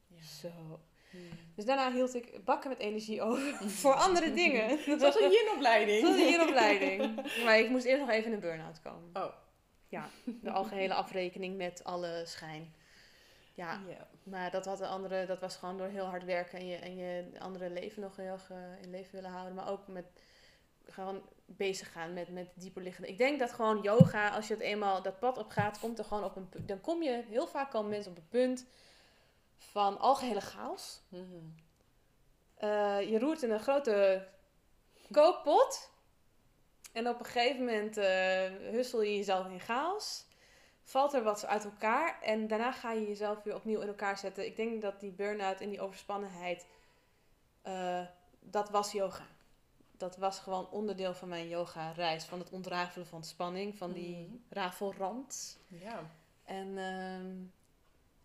[0.07, 0.23] Ja.
[0.23, 0.81] Zo.
[1.11, 1.21] Hmm.
[1.55, 4.69] Dus daarna hield ik bakken met energie over voor andere dingen.
[4.99, 6.03] Was een yin-opleiding.
[6.03, 7.15] Dat was een opleiding.
[7.45, 9.11] Maar ik moest eerst nog even in een burn-out komen.
[9.13, 9.33] Oh.
[9.89, 12.75] Ja, de algehele afrekening met alle schijn.
[13.55, 13.81] Ja.
[14.23, 16.97] Maar dat, had de andere, dat was gewoon door heel hard werken en je, en
[16.97, 18.51] je andere leven nog heel erg
[18.83, 19.55] in leven willen houden.
[19.55, 20.05] Maar ook met
[20.89, 23.09] gewoon bezig gaan met, met dieper liggende.
[23.09, 26.05] Ik denk dat gewoon yoga, als je het eenmaal dat pad op gaat, komt er
[26.05, 28.67] gewoon op een Dan kom je, heel vaak komen mensen op een punt
[29.57, 31.01] van algehele chaos.
[31.09, 31.25] Mhm.
[32.55, 34.27] Eh, je roert in een grote
[35.11, 35.91] kookpot.
[36.93, 40.27] En op een gegeven moment eh hussel je jezelf in chaos.
[40.83, 42.23] Valt er wat uit elkaar.
[42.23, 44.47] En daarna ga je jezelf weer opnieuw in elkaar zetten.
[44.47, 46.67] Ik denk dat die burn-out en die overspannenheid.
[47.63, 48.07] eh,
[48.41, 49.27] dat was yoga.
[49.99, 52.25] Dat was gewoon onderdeel van mijn yoga-reis.
[52.25, 53.77] Van het ontrafelen van spanning.
[53.77, 54.37] Van die Mhm.
[54.49, 55.59] rafelrand.
[55.69, 56.11] Ja.
[56.45, 57.37] En, ehm,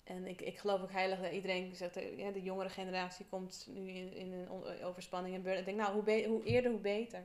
[0.03, 3.67] en ik, ik geloof ook heilig dat iedereen zegt, eh, ja, de jongere generatie komt
[3.69, 4.49] nu in, in een
[4.83, 5.57] overspanning en burn.
[5.59, 7.23] Ik denk, nou, hoe, hoe eerder, hoe beter.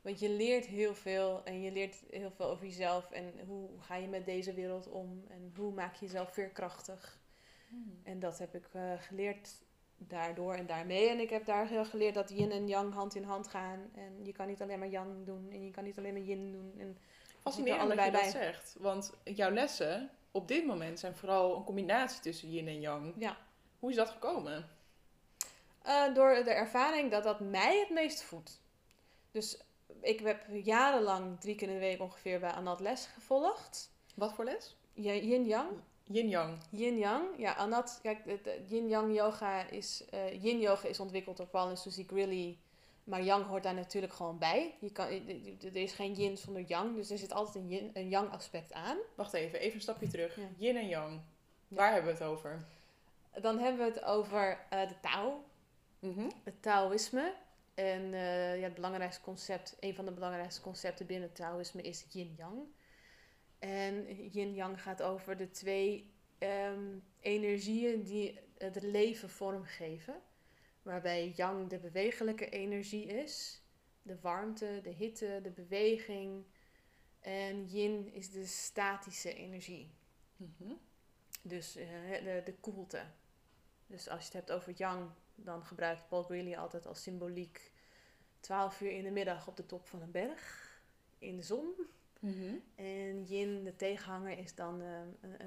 [0.00, 3.96] Want je leert heel veel en je leert heel veel over jezelf en hoe ga
[3.96, 7.18] je met deze wereld om en hoe maak je jezelf veerkrachtig.
[7.68, 8.00] Hmm.
[8.02, 9.62] En dat heb ik eh, geleerd
[10.08, 11.08] daardoor en daarmee.
[11.08, 13.90] En ik heb daar heel geleerd dat yin en yang hand in hand gaan.
[13.94, 16.52] En je kan niet alleen maar yang doen en je kan niet alleen maar yin
[16.52, 16.74] doen.
[16.78, 16.98] En
[17.40, 18.76] Fascinerend er dat je allebei dat zegt.
[18.78, 23.14] Want jouw lessen op dit moment zijn vooral een combinatie tussen yin en yang.
[23.16, 23.36] ja,
[23.78, 24.68] Hoe is dat gekomen?
[25.82, 28.60] Eh, door de ervaring dat dat mij het meest voedt.
[29.30, 29.60] Dus
[30.00, 33.90] ik heb jarenlang drie keer in de week ongeveer bij Anat les gevolgd.
[34.14, 34.76] Wat voor les?
[34.92, 35.68] Yin-yang.
[36.12, 36.58] Yin-yang.
[36.70, 37.24] Yin-yang.
[37.38, 40.04] Ja, Anat, kijk, de, de yin-yang yoga is...
[40.10, 42.58] eh, yin-yoga is ontwikkeld door Paul en Suzy Grilly.
[43.04, 44.74] Maar yang hoort daar natuurlijk gewoon bij.
[44.80, 45.06] Je kan,
[45.62, 46.96] er is geen yin zonder yang.
[46.96, 48.96] Dus er zit altijd een, yin, een yang aspect aan.
[49.14, 50.36] Wacht even, even een stapje terug.
[50.36, 50.48] Ja.
[50.56, 51.20] Yin en yang.
[51.68, 52.64] Waar hebben we het over?
[53.40, 55.44] Dan hebben we het over eh, de Tao.
[55.98, 56.30] Mhm.
[56.44, 57.34] het Taoïsme.
[57.74, 62.04] En eh, ja, het belangrijkste concept, een van de belangrijkste concepten binnen het Taoïsme is
[62.10, 62.58] yin-yang.
[63.62, 70.22] En yin-yang gaat over de twee ehm, energieën die het leven vormgeven.
[70.82, 73.62] Waarbij yang de bewegelijke energie is,
[74.02, 76.44] de warmte, de hitte, de beweging.
[77.20, 79.94] En yin is de statische energie.
[80.36, 80.72] Mhm.
[81.42, 81.88] Dus eh,
[82.24, 83.02] de, de koelte.
[83.86, 87.72] Dus als je het hebt over yang, dan gebruikt Paul Greeley altijd als symboliek
[88.40, 90.72] 12 uur in de middag op de top van een berg
[91.18, 91.74] in de zon.
[92.22, 92.54] Mhm.
[92.74, 95.00] En yin, de tegenhanger, is dan eh,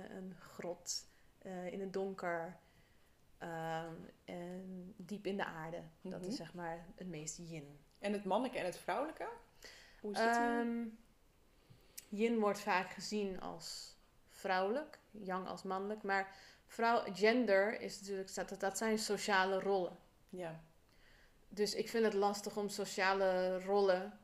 [0.09, 1.07] een, grot
[1.37, 2.57] eh, in het donker
[3.37, 3.93] ehm,
[4.25, 5.81] en diep in de aarde.
[6.01, 6.29] Dat Mhm.
[6.29, 7.79] is zeg maar het meest yin.
[7.99, 9.27] En het mannelijke en het vrouwelijke?
[10.01, 10.35] Hoe is het?
[10.35, 10.85] Ehm,
[12.09, 13.95] yin wordt vaak gezien als
[14.29, 16.03] vrouwelijk, yang als mannelijk.
[16.03, 16.35] Maar
[16.65, 19.97] vrouw, gender is natuurlijk, dat, dat zijn sociale rollen.
[20.29, 20.63] ja.
[21.49, 24.19] Dus ik vind het lastig om sociale rollen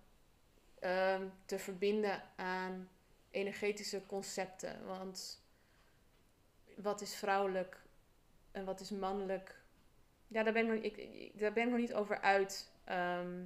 [0.82, 2.90] ehm, te verbinden aan
[3.32, 4.86] energetische concepten.
[4.86, 5.44] Want
[6.78, 7.82] wat is vrouwelijk
[8.52, 9.62] en wat is mannelijk?
[10.28, 12.70] Ja, daar ben ik nog, ik, daar ben ik nog niet over uit.
[12.84, 13.44] ehm,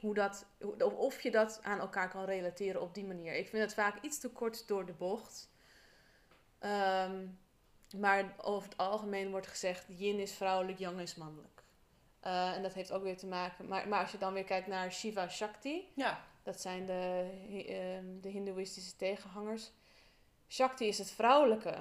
[0.00, 0.46] hoe dat,
[0.80, 3.34] of je dat aan elkaar kan relateren op die manier.
[3.34, 5.50] Ik vind het vaak iets te kort door de bocht.
[6.58, 7.26] Ehm,
[7.96, 11.62] maar over het algemeen wordt gezegd: yin is vrouwelijk, yang is mannelijk.
[12.20, 13.68] Eh, en dat heeft ook weer te maken.
[13.68, 16.20] Maar, maar als je dan weer kijkt naar Shiva Shakti, Ja.
[16.48, 17.30] Dat zijn de,
[17.66, 19.70] ehm, de Hindoeïstische tegenhangers.
[20.48, 21.74] Shakti is het vrouwelijke.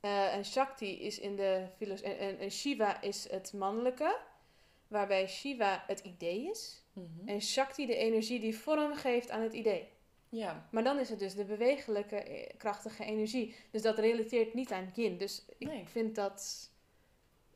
[0.00, 2.14] Eh, en Shakti is in de filosofie.
[2.14, 4.18] En, en, en Shiva is het mannelijke.
[4.88, 6.82] Waarbij Shiva het idee is.
[6.92, 7.28] Mhm.
[7.28, 9.88] En Shakti de energie die vorm geeft aan het idee.
[10.28, 10.68] Ja.
[10.70, 13.54] Maar dan is het dus de bewegelijke, eh, krachtige energie.
[13.70, 15.16] Dus dat relateert niet aan yin.
[15.18, 15.86] Dus ik Nee.
[15.88, 16.70] vind dat...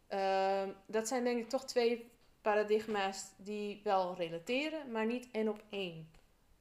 [0.07, 5.63] ehm, dat zijn denk ik toch twee paradigma's die wel relateren, maar niet één op
[5.71, 6.11] één.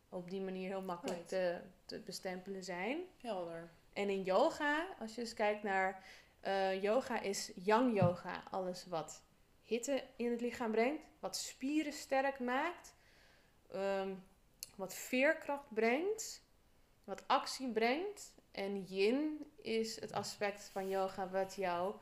[0.09, 1.29] Op die manier heel makkelijk Right.
[1.29, 2.99] te, te bestempelen zijn.
[3.21, 3.69] Helder.
[3.93, 6.03] En in yoga, als je eens kijkt naar...
[6.39, 8.43] eh, yoga is yang yoga.
[8.51, 9.23] Alles wat
[9.63, 11.01] hitte in het lichaam brengt.
[11.19, 12.95] Wat spieren sterk maakt.
[13.71, 14.13] ehm,
[14.75, 16.43] wat veerkracht brengt.
[17.03, 18.33] Wat actie brengt.
[18.51, 21.95] En yin is het aspect van yoga wat jou...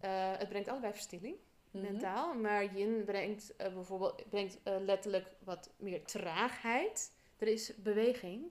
[0.00, 1.36] eh, het brengt allebei verstilling,
[1.70, 1.82] Mhm.
[1.84, 2.34] mentaal.
[2.34, 7.12] Maar yin brengt eh, bijvoorbeeld brengt, eh, letterlijk wat meer traagheid.
[7.38, 8.42] Er is beweging.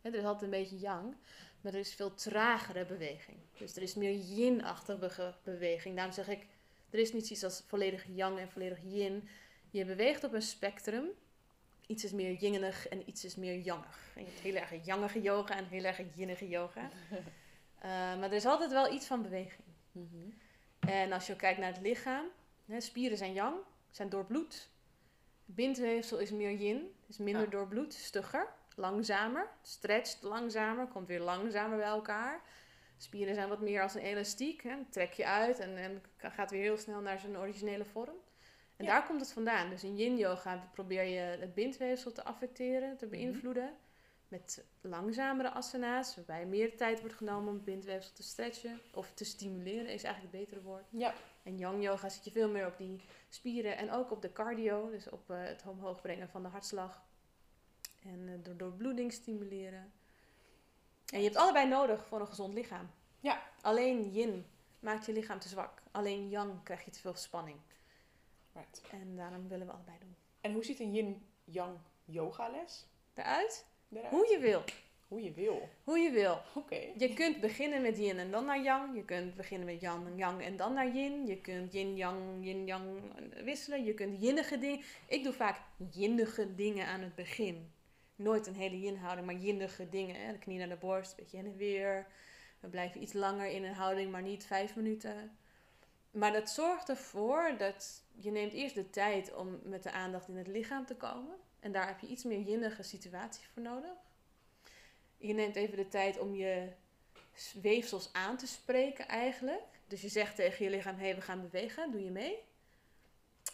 [0.00, 1.16] Hè, er is altijd een beetje yang.
[1.60, 3.36] Maar er is veel tragere beweging.
[3.58, 5.96] Dus er is meer yin-achtige beweging.
[5.96, 6.46] Daarom zeg ik,
[6.90, 9.28] er is niet iets als volledig yang en volledig yin.
[9.70, 11.08] Je beweegt op een spectrum.
[11.86, 14.12] Iets is meer yingenig en iets is meer yangig.
[14.14, 16.88] En je hebt heel erg yangige yoga en heel erg yinnige yoga.
[17.82, 19.64] Eh, maar er is altijd wel iets van beweging.
[19.92, 20.30] Mhm.
[20.80, 22.24] En als je kijkt naar het lichaam,
[22.66, 23.56] hè, spieren zijn yang,
[23.90, 24.68] zijn doorbloed.
[25.44, 27.50] Bindweefsel is meer yin, is minder Ja.
[27.50, 32.40] doorbloed, stugger, langzamer, stretcht langzamer, komt weer langzamer bij elkaar.
[32.98, 36.62] Spieren zijn wat meer als een elastiek, hè, trek je uit en, en gaat weer
[36.62, 38.14] heel snel naar zijn originele vorm.
[38.76, 38.90] En Ja.
[38.90, 39.70] daar komt het vandaan.
[39.70, 43.14] Dus in yin yoga probeer je het bindweefsel te affecteren, te Mhm.
[43.14, 43.76] beïnvloeden.
[44.28, 48.80] Met langzamere asana's, waarbij meer tijd wordt genomen om het bindweefsel te stretchen.
[48.92, 50.84] Of te stimuleren is eigenlijk het betere woord.
[50.90, 51.14] Ja.
[51.42, 54.90] En yang yoga zit je veel meer op die spieren en ook op de cardio,
[54.90, 57.02] dus op eh, het omhoog brengen van de hartslag.
[58.02, 59.92] En eh, door doorbloeding stimuleren.
[61.06, 62.90] En je hebt allebei nodig voor een gezond lichaam.
[63.20, 63.42] Ja.
[63.60, 64.46] Alleen yin
[64.80, 65.82] maakt je lichaam te zwak.
[65.90, 67.58] Alleen yang krijg je te veel spanning.
[68.52, 68.82] Right.
[68.90, 70.16] En daarom willen we allebei doen.
[70.40, 73.66] En hoe ziet een yin-yang yogales Eruit?
[73.90, 74.10] eruit?
[74.10, 74.64] Hoe je wil.
[75.12, 75.68] Hoe je wil.
[75.84, 76.40] Hoe je wil.
[76.54, 76.80] Oké.
[76.96, 78.96] Je kunt beginnen met yin en dan naar yang.
[78.96, 81.26] Je kunt beginnen met yang en yang en dan naar yin.
[81.26, 82.84] Je kunt yin-yang, yin-yang
[83.44, 83.84] wisselen.
[83.84, 84.84] Je kunt yinnige dingen.
[85.08, 87.72] Ik doe vaak yinnige dingen aan het begin.
[88.16, 90.16] Nooit een hele yin-houding, maar yinnige dingen.
[90.16, 90.32] Hè?
[90.32, 92.06] De knie naar de borst, een beetje heen en weer.
[92.60, 95.36] We blijven iets langer in een houding, maar niet vijf minuten.
[96.10, 100.36] Maar dat zorgt ervoor dat je neemt eerst de tijd om met de aandacht in
[100.36, 101.36] het lichaam te komen.
[101.60, 104.10] En daar heb je iets meer yinnige situatie voor nodig.
[105.22, 106.68] Je neemt even de tijd om je
[107.62, 109.62] weefsels aan te spreken eigenlijk.
[109.86, 112.38] Dus je zegt tegen je lichaam, hé, hey, we gaan bewegen, doe je mee?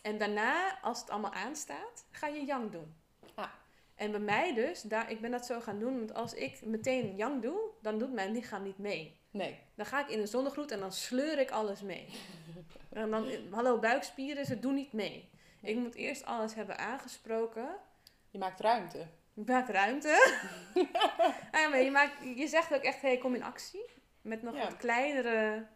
[0.02, 2.94] En daarna, als het allemaal aanstaat, ga je yang doen.
[3.34, 3.50] Ah.
[3.94, 7.16] En bij mij dus, daar, ik ben dat zo gaan doen, want als ik meteen
[7.16, 9.16] yang doe, dan doet mijn lichaam niet mee.
[9.30, 9.58] Nee.
[9.74, 12.08] Dan ga ik in een zonnegroet en dan sleur ik alles mee.
[12.88, 15.28] En dan, hallo buikspieren, ze doen niet mee.
[15.62, 17.68] Ik moet eerst alles hebben aangesproken.
[18.30, 19.06] Je maakt ruimte.
[19.38, 20.16] Je maakt ruimte.
[21.52, 23.84] Ah ja, maar je, maakt, je zegt ook echt, hey, kom in actie.
[24.22, 24.62] Met nog Ja.
[24.62, 25.66] wat kleinere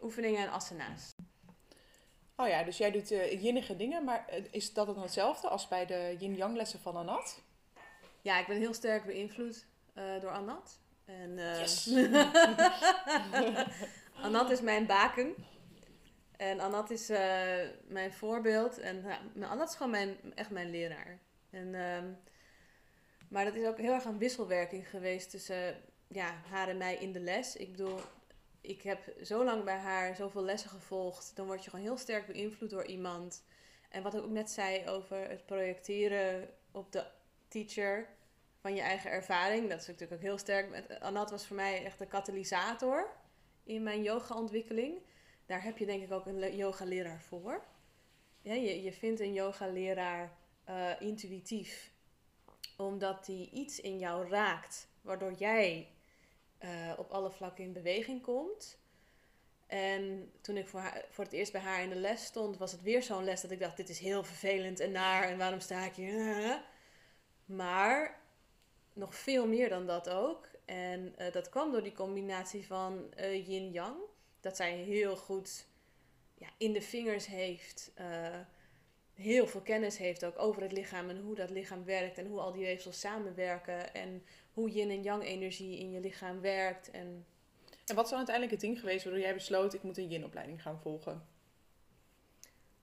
[0.00, 1.10] oefeningen en asana's.
[2.36, 5.68] Oh ja, dus jij doet eh yinnige dingen, maar eh, is dat dan hetzelfde als
[5.68, 7.42] bij de yin-yang lessen van Anat?
[8.20, 10.78] Ja, ik ben heel sterk beïnvloed eh, door Anat.
[11.04, 11.94] En, Yes.
[14.22, 15.34] Anat is mijn baken.
[16.36, 17.08] En Anat is
[17.86, 18.78] mijn voorbeeld.
[18.78, 19.04] En
[19.42, 21.18] Anat is gewoon mijn, echt mijn leraar.
[21.50, 22.06] En, ehm,
[23.32, 25.76] maar dat is ook heel erg een wisselwerking geweest tussen
[26.08, 27.56] ja, haar en mij in de les.
[27.56, 27.98] Ik bedoel,
[28.60, 31.36] ik heb zo lang bij haar zoveel lessen gevolgd.
[31.36, 33.44] Dan word je gewoon heel sterk beïnvloed door iemand.
[33.88, 37.04] En wat ik ook net zei over het projecteren op de
[37.48, 38.08] teacher
[38.60, 39.68] van je eigen ervaring.
[39.68, 40.98] Dat is natuurlijk ook heel sterk.
[41.00, 43.10] Anat was voor mij echt de katalysator
[43.64, 44.98] in mijn yoga-ontwikkeling.
[45.46, 47.64] Daar heb je denk ik ook een le- yoga-leraar voor.
[48.40, 51.91] Ja, je, je vindt een yoga-leraar eh, intuïtief,
[52.82, 55.88] omdat die iets in jou raakt, waardoor jij
[56.58, 58.78] eh, op alle vlakken in beweging komt.
[59.66, 62.82] En toen ik voor, voor het eerst bij haar in de les stond, was het
[62.82, 65.84] weer zo'n les dat ik dacht: dit is heel vervelend en naar en waarom sta
[65.84, 66.62] ik hier?
[67.44, 68.20] Maar
[68.92, 70.48] nog veel meer dan dat ook.
[70.64, 73.96] En eh, dat kwam door die combinatie van eh, yin-yang.
[74.40, 75.66] Dat zij heel goed
[76.34, 77.90] ja, in de vingers heeft.
[77.94, 78.40] eh,
[79.14, 82.18] heel veel kennis heeft ook over het lichaam en hoe dat lichaam werkt.
[82.18, 83.94] En hoe al die weefsels samenwerken.
[83.94, 84.22] En
[84.52, 86.90] hoe yin en yang energie in je lichaam werkt.
[86.90, 87.26] En
[87.86, 90.62] En wat is dan uiteindelijk het ding geweest waardoor jij besloot, ik moet een yin-opleiding
[90.62, 91.26] gaan volgen?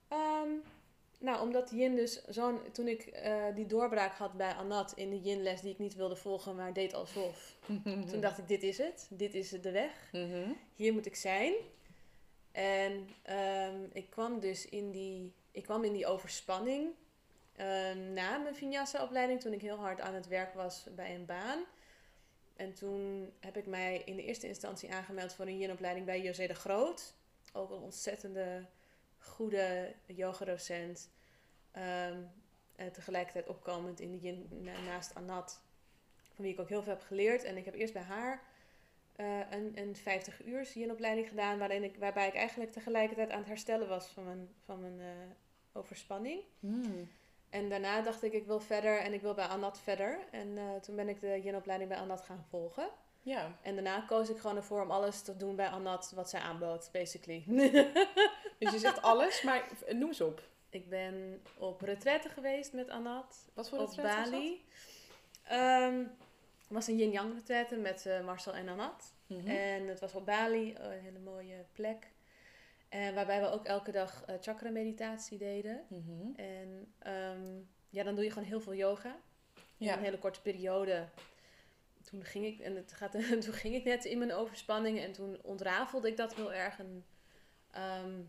[0.07, 0.61] Ehm, nou
[1.19, 2.59] Nou, omdat yin dus zo'n...
[2.71, 6.15] Toen ik eh, die doorbraak had bij Anat in de yin-les die ik niet wilde
[6.15, 7.55] volgen, maar deed alsof.
[8.09, 9.07] Toen dacht ik, dit is het.
[9.09, 10.09] Dit is de weg.
[10.11, 10.51] Mhm.
[10.75, 11.53] Hier moet ik zijn.
[12.51, 16.93] En ehm, ik kwam dus in die, ik kwam in die overspanning
[17.55, 21.63] ehm, na mijn vinyasa-opleiding, toen ik heel hard aan het werk was bij een baan.
[22.55, 26.47] En toen heb ik mij in de eerste instantie aangemeld voor een yin-opleiding bij José
[26.47, 27.13] de Groot.
[27.53, 28.65] Ook een ontzettende
[29.17, 31.09] goede yogadocent.
[31.71, 32.21] Ehm
[32.79, 35.61] en tegelijkertijd opkomend in de yin na- naast Anat.
[36.33, 37.43] Van wie ik ook heel veel heb geleerd.
[37.43, 38.43] En ik heb eerst bij haar
[39.19, 41.57] eh, een, een 50 uur yin-opleiding gedaan.
[41.57, 45.07] Waarin ik, waarbij ik eigenlijk tegelijkertijd aan het herstellen was van mijn, van mijn eh,
[45.73, 46.41] overspanning.
[46.59, 47.09] Mm.
[47.49, 50.19] En daarna dacht ik, ik wil verder en ik wil bij Anat verder.
[50.31, 52.89] En eh, toen ben ik de yin-opleiding bij Anat gaan volgen.
[53.21, 53.57] Ja.
[53.61, 56.89] En daarna koos ik gewoon ervoor om alles te doen bij Anat wat zij aanbood,
[56.91, 57.43] basically.
[58.59, 60.43] Dus je zegt alles, maar noem eens op.
[60.69, 63.49] ik ben op retraite geweest met Anat.
[63.53, 64.39] Wat voor op retraite was dat?
[65.49, 66.09] Bali.
[66.69, 69.13] Het was een yin-yang retraite met eh, Marcel en Anat.
[69.27, 69.47] Mhm.
[69.47, 72.11] En het was op Bali, eh, een hele mooie plek.
[72.89, 75.85] En waarbij we ook elke dag eh, chakra meditatie deden.
[75.87, 76.35] Mhm.
[76.35, 77.57] En ehm,
[77.89, 79.19] ja, dan doe je gewoon heel veel yoga.
[79.55, 79.97] In Ja.
[79.97, 81.07] een hele korte periode.
[82.01, 83.11] Toen ging ik, en het gaat,
[83.43, 86.79] toen ging ik net in mijn overspanning en toen ontrafelde ik dat heel erg.
[86.79, 87.05] En,
[87.71, 88.19] ehm,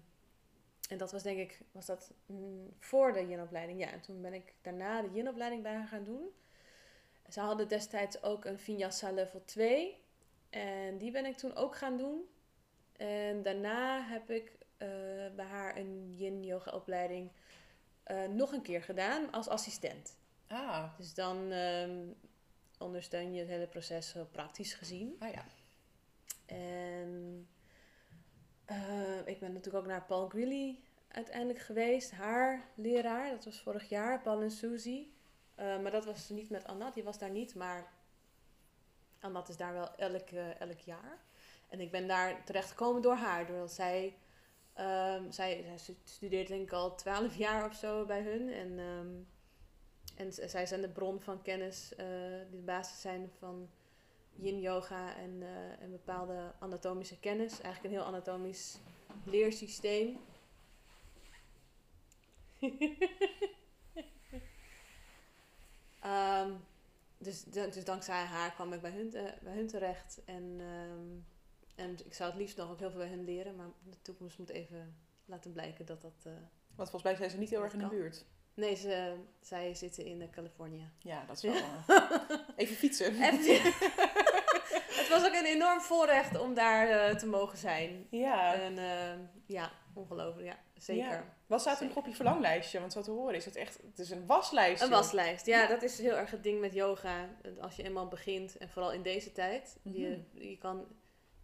[0.88, 3.80] en dat was denk ik, was dat mm, voor de yin-opleiding.
[3.80, 6.28] Ja, en toen ben ik daarna de yin-opleiding bij haar gaan doen.
[7.30, 9.98] Ze hadden destijds ook een Vinyasa level 2.
[10.50, 12.28] En die ben ik toen ook gaan doen.
[12.96, 14.88] En daarna heb ik eh,
[15.36, 17.30] bij haar een yin-yoga opleiding
[18.02, 20.16] eh, nog een keer gedaan als assistent.
[20.46, 21.98] Ah, Dus dan ehm,
[22.78, 25.16] ondersteun je het hele proces heel praktisch gezien.
[25.18, 25.44] ah ja.
[26.46, 27.48] En
[28.64, 32.10] eh, ik ben natuurlijk ook naar Paul Greeley uiteindelijk geweest.
[32.10, 35.06] Haar leraar, dat was vorig jaar, Paul en Suzy.
[35.60, 37.54] Eh, maar dat was niet met Annat, die was daar niet.
[37.54, 37.92] Maar
[39.20, 41.18] Annat is daar wel elk, eh, elk jaar.
[41.68, 43.46] En ik ben daar terechtgekomen door haar.
[43.46, 44.16] Doordat zij,
[44.72, 48.52] ehm, zij, zij stu- studeert denk ik al twaalf jaar of zo bij hun.
[48.52, 49.08] En, ehm,
[50.16, 52.06] en zij zijn de bron van kennis, eh,
[52.50, 53.70] die de basis zijn van
[54.32, 55.42] yin yoga en,
[55.80, 57.60] en bepaalde anatomische kennis.
[57.60, 58.78] Eigenlijk een heel anatomisch
[59.24, 60.18] leersysteem.
[66.00, 66.50] Ehm,
[67.18, 70.20] dus, dus dankzij haar kwam ik bij hun, te- bij hun terecht.
[70.24, 71.08] En, ehm,
[71.86, 73.56] en ik zou het liefst nog ook heel veel bij hun leren.
[73.56, 76.22] Maar de toekomst moet even laten blijken dat dat...
[76.24, 76.32] eh,
[76.76, 78.24] Want volgens mij zijn ze niet heel erg in de buurt.
[78.54, 80.90] Nee, ze, zij zitten in eh, Californië.
[80.98, 81.54] Ja, dat is wel...
[81.96, 83.14] eh, Even fietsen.
[85.00, 88.06] Het was ook een enorm voorrecht om daar eh, te mogen zijn.
[88.10, 88.54] Ja.
[88.54, 90.46] En eh, ja, ongelooflijk.
[90.46, 91.04] Ja, zeker.
[91.04, 91.36] Ja.
[91.46, 92.80] Wat staat er nog op je verlanglijstje?
[92.80, 93.78] Want zo te horen is het echt...
[93.82, 94.84] Het is een waslijstje.
[94.84, 95.46] Een waslijst.
[95.46, 95.68] Ja, Ja.
[95.68, 97.28] dat is heel erg het ding met yoga.
[97.60, 100.86] Als je eenmaal begint, en vooral in deze tijd, je, je kan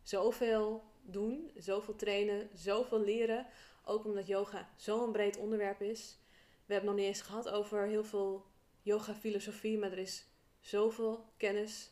[0.02, 3.46] zoveel doen, zoveel trainen, zoveel leren.
[3.84, 6.18] Ook omdat yoga zo'n breed onderwerp is.
[6.66, 8.46] We hebben het nog niet eens gehad over heel veel
[8.82, 10.26] yoga-filosofie, maar er is
[10.60, 11.90] zoveel kennis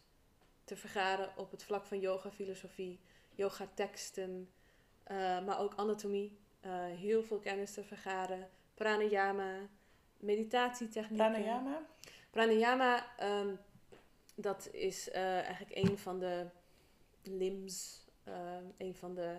[0.65, 3.01] te vergaren op het vlak van yoga-filosofie,
[3.35, 4.51] yoga-teksten,
[5.03, 6.39] eh, maar ook anatomie.
[6.65, 8.49] Eh, heel veel kennis te vergaren.
[8.75, 9.69] Pranayama,
[10.17, 11.31] meditatietechnieken.
[11.31, 11.87] Pranayama?
[12.31, 13.55] Pranayama, ehm,
[14.35, 16.47] dat is eh, eigenlijk een van de
[17.23, 19.37] limbs, ehm, een van de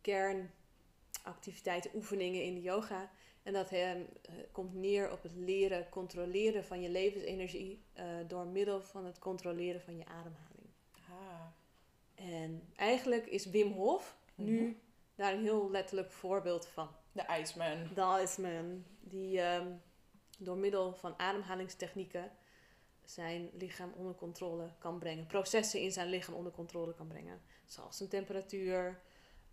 [0.00, 3.10] kernactiviteiten, oefeningen in de yoga.
[3.42, 8.46] En dat ehm, eh, komt neer op het leren, controleren van je levensenergie eh, door
[8.46, 10.68] middel van het controleren van je ademhaling.
[11.08, 11.46] Ah.
[12.14, 14.72] En eigenlijk is Wim Hof nu Mhm.
[15.20, 16.88] Daar een heel letterlijk voorbeeld van.
[17.12, 17.88] De Iceman.
[17.94, 19.72] De Iceman, die ehm,
[20.38, 22.32] door middel van ademhalingstechnieken
[23.04, 25.26] zijn lichaam onder controle kan brengen.
[25.26, 27.42] Processen in zijn lichaam onder controle kan brengen.
[27.66, 29.00] Zoals zijn temperatuur,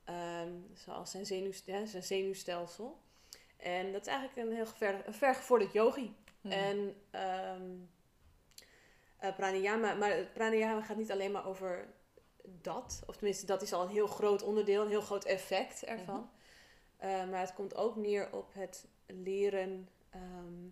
[0.03, 3.01] ehm, zoals zijn, zenuwst- ja, zijn zenuwstelsel.
[3.57, 6.15] En dat is eigenlijk een heel ver, een vergevorderd yogi.
[6.41, 6.51] Hm.
[6.51, 7.61] En eh,
[9.35, 11.93] pranayama, maar pranayama gaat niet alleen maar over
[12.61, 13.03] dat.
[13.05, 16.15] Of tenminste, dat is al een heel groot onderdeel, een heel groot effect ervan.
[16.19, 16.27] Mhm.
[16.97, 20.69] Eh, maar het komt ook neer op het leren ehm,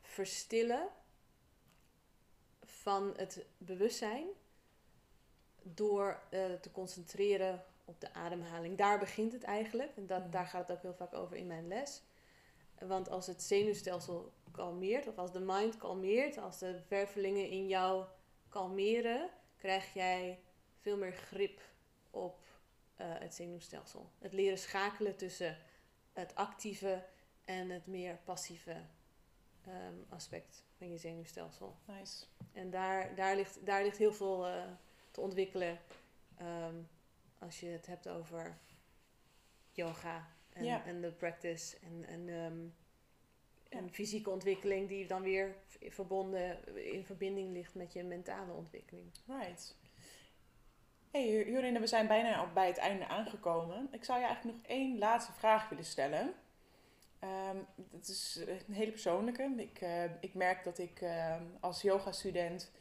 [0.00, 0.88] verstillen
[2.62, 4.26] van het bewustzijn
[5.62, 8.78] door eh, te concentreren op de ademhaling.
[8.78, 9.96] Daar begint het eigenlijk.
[9.96, 10.30] En dat, Mhm.
[10.30, 12.02] daar gaat het ook heel vaak over in mijn les.
[12.78, 18.04] Want als het zenuwstelsel kalmeert, of als de mind kalmeert, als de wervelingen in jou
[18.48, 19.30] kalmeren,
[19.62, 20.40] krijg jij
[20.80, 21.60] veel meer grip
[22.10, 22.40] op
[22.96, 24.10] eh, het zenuwstelsel.
[24.18, 25.58] Het leren schakelen tussen
[26.12, 27.04] het actieve
[27.44, 28.76] en het meer passieve
[29.64, 31.76] ehm, aspect van je zenuwstelsel.
[31.84, 32.24] Nice.
[32.52, 34.70] En daar, daar, ligt, daar ligt heel veel eh,
[35.10, 35.78] te ontwikkelen
[36.36, 36.76] ehm,
[37.38, 38.58] als je het hebt over
[39.72, 42.68] yoga en, de practice en, en, ehm,
[43.72, 49.10] en fysieke ontwikkeling die dan weer verbonden in verbinding ligt met je mentale ontwikkeling.
[49.26, 49.76] Right.
[51.10, 53.88] Hey Jorinde, we zijn bijna al bij het einde aangekomen.
[53.90, 56.34] Ik zou je eigenlijk nog één laatste vraag willen stellen.
[57.18, 59.54] Ehm dat is een hele persoonlijke.
[59.56, 62.72] Ik, eh, ik merk dat ik ehm, als yoga-student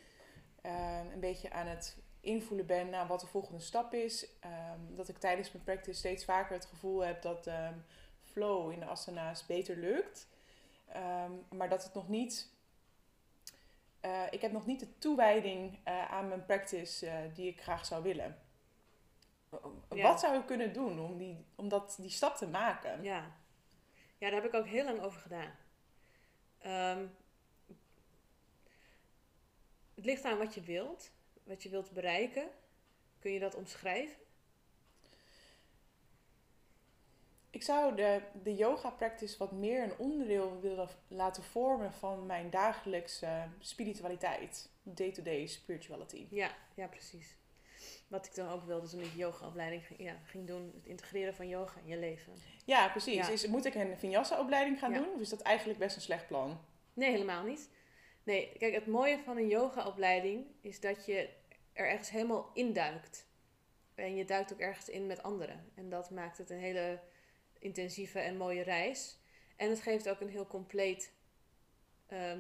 [0.62, 4.28] ehm, een beetje aan het invoelen ben naar wat de volgende stap is.
[4.90, 7.74] Dat ik tijdens mijn practice steeds vaker het gevoel heb dat ehm,
[8.24, 10.28] flow in de asana's beter lukt.
[10.94, 12.52] Ehm, maar dat het nog niet
[14.02, 17.86] eh, ik heb nog niet de toewijding eh, aan mijn practice eh, die ik graag
[17.86, 18.40] zou willen.
[19.90, 20.02] Ja.
[20.02, 23.04] Wat zou ik kunnen doen om, die, om dat, die stap te maken?
[23.04, 23.38] Ja.
[24.18, 25.56] ja, daar heb ik ook heel lang over gedaan.
[26.58, 27.06] Ehm,
[29.96, 31.12] het ligt aan wat je wilt,
[31.44, 32.50] wat je wilt bereiken.
[33.20, 34.18] Kun je dat omschrijven?
[37.52, 42.50] Ik zou de, de yoga practice wat meer een onderdeel willen laten vormen van mijn
[42.50, 44.70] dagelijkse spiritualiteit.
[44.84, 46.28] Day-to-day spirituality.
[46.30, 47.36] Ja, ja, precies.
[48.08, 51.48] Wat ik dan ook wilde toen ik yogaopleiding ging, ja, ging doen, het integreren van
[51.48, 52.34] yoga in je leven.
[52.66, 53.28] Ja, precies.
[53.28, 53.30] Ja.
[53.30, 54.98] Is, moet ik een vinyasa-opleiding gaan Ja.
[54.98, 55.14] doen?
[55.14, 56.60] Of is dat eigenlijk best een slecht plan?
[56.94, 57.70] Nee, helemaal niet.
[58.24, 61.30] Nee, kijk, het mooie van een yogaopleiding is dat je
[61.74, 63.30] er ergens helemaal induikt.
[63.96, 65.72] En je duikt ook ergens in met anderen.
[65.76, 67.00] En dat maakt het een hele
[67.62, 69.18] intensieve en mooie reis.
[69.56, 71.12] En het geeft ook een heel compleet.
[72.08, 72.40] ehm,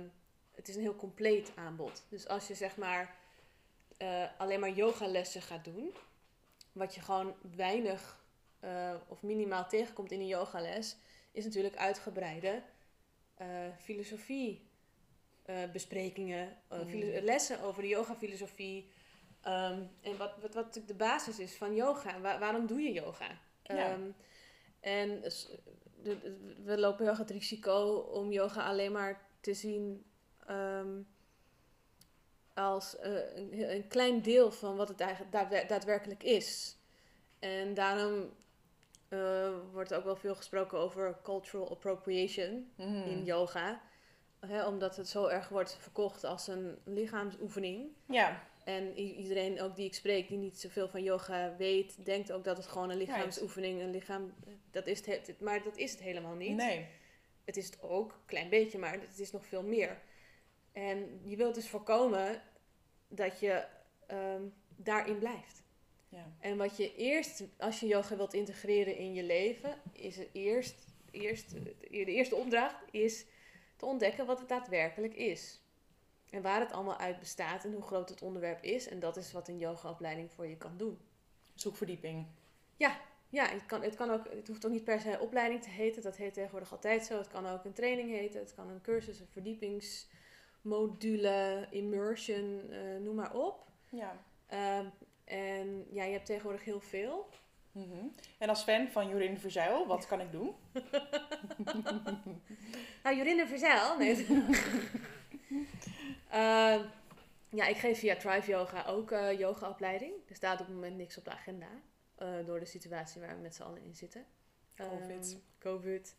[0.55, 2.03] het is een heel compleet aanbod.
[2.09, 3.15] Dus als je zeg maar
[3.97, 5.93] eh, alleen maar yogalessen gaat doen,
[6.71, 8.19] wat je gewoon weinig
[8.59, 10.95] eh, of minimaal tegenkomt in een yogales,
[11.31, 12.63] is natuurlijk uitgebreide
[13.35, 13.47] eh,
[13.81, 14.69] filosofie
[15.71, 16.87] besprekingen, Mm.
[16.89, 18.91] filo- lessen over de yoga-filosofie.
[19.41, 22.19] ehm, en wat, wat, wat natuurlijk de basis is van yoga.
[22.21, 23.27] Wa- waarom doe je yoga?
[23.63, 23.97] Ja.
[24.81, 25.21] En
[26.63, 30.05] we lopen heel erg het risico om yoga alleen maar te zien
[30.47, 31.01] ehm,
[32.53, 36.77] als eh, een, een klein deel van wat het eigenlijk daadwer- daadwerkelijk is.
[37.39, 38.29] En daarom
[39.07, 43.03] eh, wordt ook wel veel gesproken over cultural appropriation Hmm.
[43.03, 43.81] in yoga.
[44.39, 47.89] Hè, omdat het zo erg wordt verkocht als een lichaamsoefening.
[48.05, 52.43] Ja, En iedereen ook die ik spreek, die niet zoveel van yoga weet, denkt ook
[52.43, 54.33] dat het gewoon een lichaamsoefening, een lichaam,
[54.71, 56.55] dat is het, he- maar dat is het helemaal niet.
[56.55, 56.85] nee.
[57.45, 60.01] Het is het ook, een klein beetje, maar het is nog veel meer.
[60.71, 62.41] En je wilt dus voorkomen
[63.07, 63.65] dat je
[64.07, 64.41] ehm,
[64.75, 65.63] daarin blijft.
[66.09, 66.35] Ja.
[66.39, 70.75] En wat je eerst, als je yoga wilt integreren in je leven, is het eerst,
[71.11, 71.51] eerst
[71.89, 73.25] de eerste opdracht is
[73.75, 75.60] te ontdekken wat het daadwerkelijk is.
[76.31, 78.87] En waar het allemaal uit bestaat en hoe groot het onderwerp is.
[78.87, 80.99] En dat is wat een yogaopleiding voor je kan doen.
[81.55, 82.25] Zoek verdieping.
[83.31, 86.01] Ja, het, kan, het, kan ook, het hoeft ook niet per se opleiding te heten.
[86.01, 87.17] Dat heet tegenwoordig altijd zo.
[87.17, 88.39] Het kan ook een training heten.
[88.39, 93.67] Het kan een cursus, een verdiepingsmodule, immersion, eh, noem maar op.
[93.89, 94.17] Ja.
[94.47, 94.85] Ehm,
[95.23, 97.29] en ja, je hebt tegenwoordig heel veel.
[97.71, 98.05] Mhm.
[98.37, 100.55] En als fan van Jorinde Verzuil, wat kan ik doen?
[103.03, 103.97] Nou, Jorinde Verzeil.
[103.97, 104.15] Nee.
[106.31, 106.85] Ehm,
[107.49, 110.13] ja, ik geef via Thrive Yoga ook eh yogaopleiding.
[110.29, 111.67] Er staat op het moment niks op de agenda.
[112.15, 114.25] eh, door de situatie waar we met z'n allen in zitten.
[114.75, 115.31] Covid.
[115.31, 116.15] Ehm, Covid.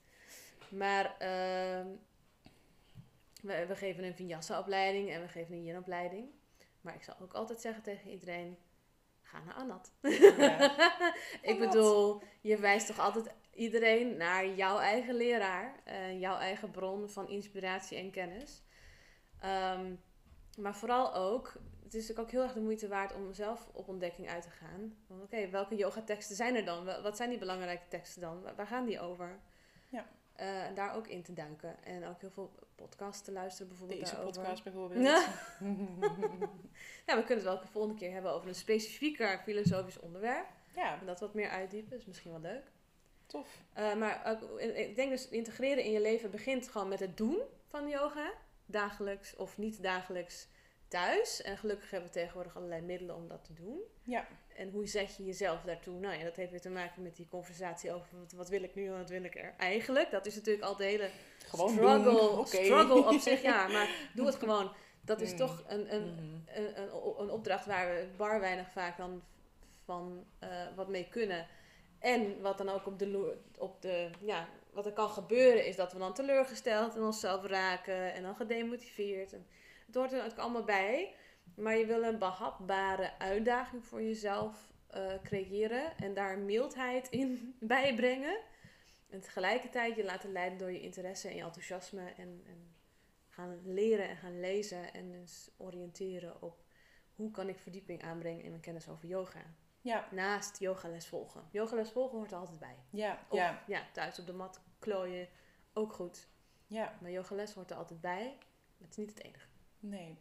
[0.68, 1.86] Maar ehm,
[3.42, 6.28] we, we geven een Vinyasa-opleiding en we geven een yin-opleiding.
[6.80, 8.58] Maar ik zal ook altijd zeggen tegen iedereen,
[9.22, 9.92] ga naar Anat.
[10.00, 10.76] Ja.
[11.52, 15.80] ik bedoel, je wijst toch altijd iedereen naar jouw eigen leraar.
[15.84, 18.62] eh, jouw eigen bron van inspiratie en kennis.
[19.43, 19.95] Ehm,
[20.59, 23.88] maar vooral ook, het is natuurlijk ook heel erg de moeite waard om zelf op
[23.88, 24.97] ontdekking uit te gaan.
[25.22, 26.84] Oké, welke yoga-teksten zijn er dan?
[26.84, 28.43] Wa- Wat zijn die belangrijke teksten dan?
[28.43, 29.38] Wa- Waar gaan die over?
[29.88, 30.07] Ja.
[30.32, 31.84] Eh, en daar ook in te duiken.
[31.84, 34.40] En ook heel veel podcasts te luisteren bijvoorbeeld Deze daarover.
[34.40, 35.03] podcast bijvoorbeeld.
[35.07, 35.24] Ja.
[37.07, 40.47] Nou, we kunnen het wel de volgende keer hebben over een specifieker filosofisch onderwerp.
[40.74, 42.70] ja, En dat wat meer uitdiepen, is misschien wel leuk.
[43.26, 43.62] tof.
[43.72, 47.38] Eh, maar ook, ik denk dus integreren in je leven begint gewoon met het doen
[47.68, 48.32] van yoga.
[48.72, 50.48] Dagelijks of niet dagelijks
[50.88, 51.42] thuis.
[51.42, 53.80] En gelukkig hebben we tegenwoordig allerlei middelen om dat te doen.
[54.02, 54.26] Ja.
[54.56, 55.98] En hoe zet je jezelf daartoe?
[56.00, 58.74] Nou ja, dat heeft weer te maken met die conversatie over wat, wat wil ik
[58.74, 60.10] nu en wat wil ik er eigenlijk.
[60.10, 61.10] Dat is natuurlijk altijd een hele
[61.46, 62.28] Gewoon struggle.
[62.28, 62.46] Oké.
[62.64, 63.42] struggle op zich.
[63.42, 64.72] Ja, maar doe het gewoon.
[65.00, 65.36] Dat is Mm.
[65.36, 66.58] toch een, een, Mhm.
[66.60, 69.22] een, een, een opdracht waar we bar weinig vaak dan
[69.84, 71.46] van eh, wat mee kunnen.
[71.98, 75.92] En wat dan ook op de, op de, ja, wat er kan gebeuren is dat
[75.92, 79.30] we dan teleurgesteld in onszelf raken en dan gedemotiveerd.
[79.30, 81.14] Het hoort er natuurlijk allemaal bij.
[81.54, 88.40] Maar je wil een behapbare uitdaging voor jezelf eh, creëren en daar mildheid in bijbrengen.
[89.08, 92.74] En tegelijkertijd je laten leiden door je interesse en je enthousiasme en, en
[93.28, 96.64] gaan leren en gaan lezen en dus oriënteren op
[97.14, 99.42] hoe kan ik verdieping aanbrengen in mijn kennis over yoga.
[99.83, 101.43] Ja, Naast yogales volgen.
[101.51, 102.76] Yogales volgen hoort er altijd bij.
[102.91, 105.28] ja, Of ja, ja, thuis op de mat klooien,
[105.72, 106.28] ook goed.
[106.66, 106.99] ja.
[107.01, 108.39] Maar yogales hoort er altijd bij.
[108.80, 109.47] Het is niet het enige.
[109.78, 110.18] Nee.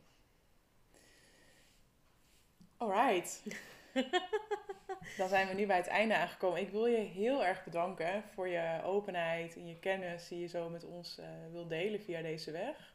[2.78, 3.43] Alright.
[5.18, 6.62] Dan zijn we nu bij het einde aangekomen.
[6.62, 10.70] Ik wil je heel erg bedanken voor je openheid en je kennis die je zo
[10.70, 12.93] met ons eh wil delen via deze weg.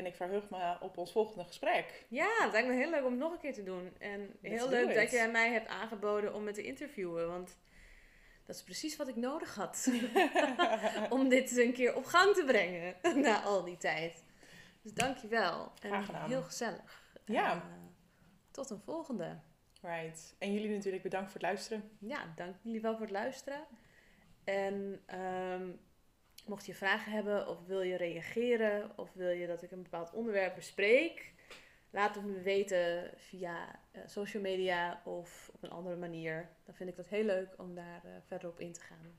[0.00, 2.06] En ik verheug me op ons volgende gesprek.
[2.08, 3.92] Ja, het lijkt me heel leuk om het nog een keer te doen.
[3.98, 7.28] En heel leuk dat jij mij hebt aangeboden om me te interviewen.
[7.28, 7.58] Want
[8.46, 9.90] dat is precies wat ik nodig had.
[11.10, 14.24] om dit een keer op gang te brengen na al die tijd.
[14.82, 15.72] Dus dankjewel.
[15.80, 16.28] En Graag gedaan.
[16.28, 17.18] heel gezellig.
[17.24, 17.52] Ja.
[17.52, 17.64] En, eh,
[18.50, 19.38] tot een volgende.
[19.82, 20.34] Right.
[20.38, 21.90] En jullie natuurlijk bedankt voor het luisteren.
[21.98, 23.66] Ja, dank jullie wel voor het luisteren.
[24.44, 25.70] En ehm,
[26.50, 30.12] mocht je vragen hebben of wil je reageren of wil je dat ik een bepaald
[30.12, 31.32] onderwerp bespreek,
[31.90, 36.48] laat het me weten via eh, social media of op een andere manier.
[36.64, 39.18] Dan vind ik dat heel leuk om daar eh, verder op in te gaan.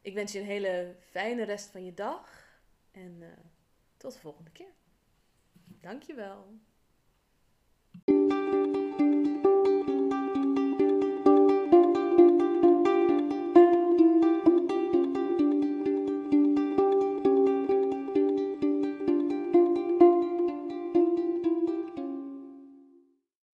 [0.00, 2.58] Ik wens je een hele fijne rest van je dag
[2.90, 3.28] en eh,
[3.96, 4.72] tot de volgende keer.
[5.80, 6.58] Dankjewel.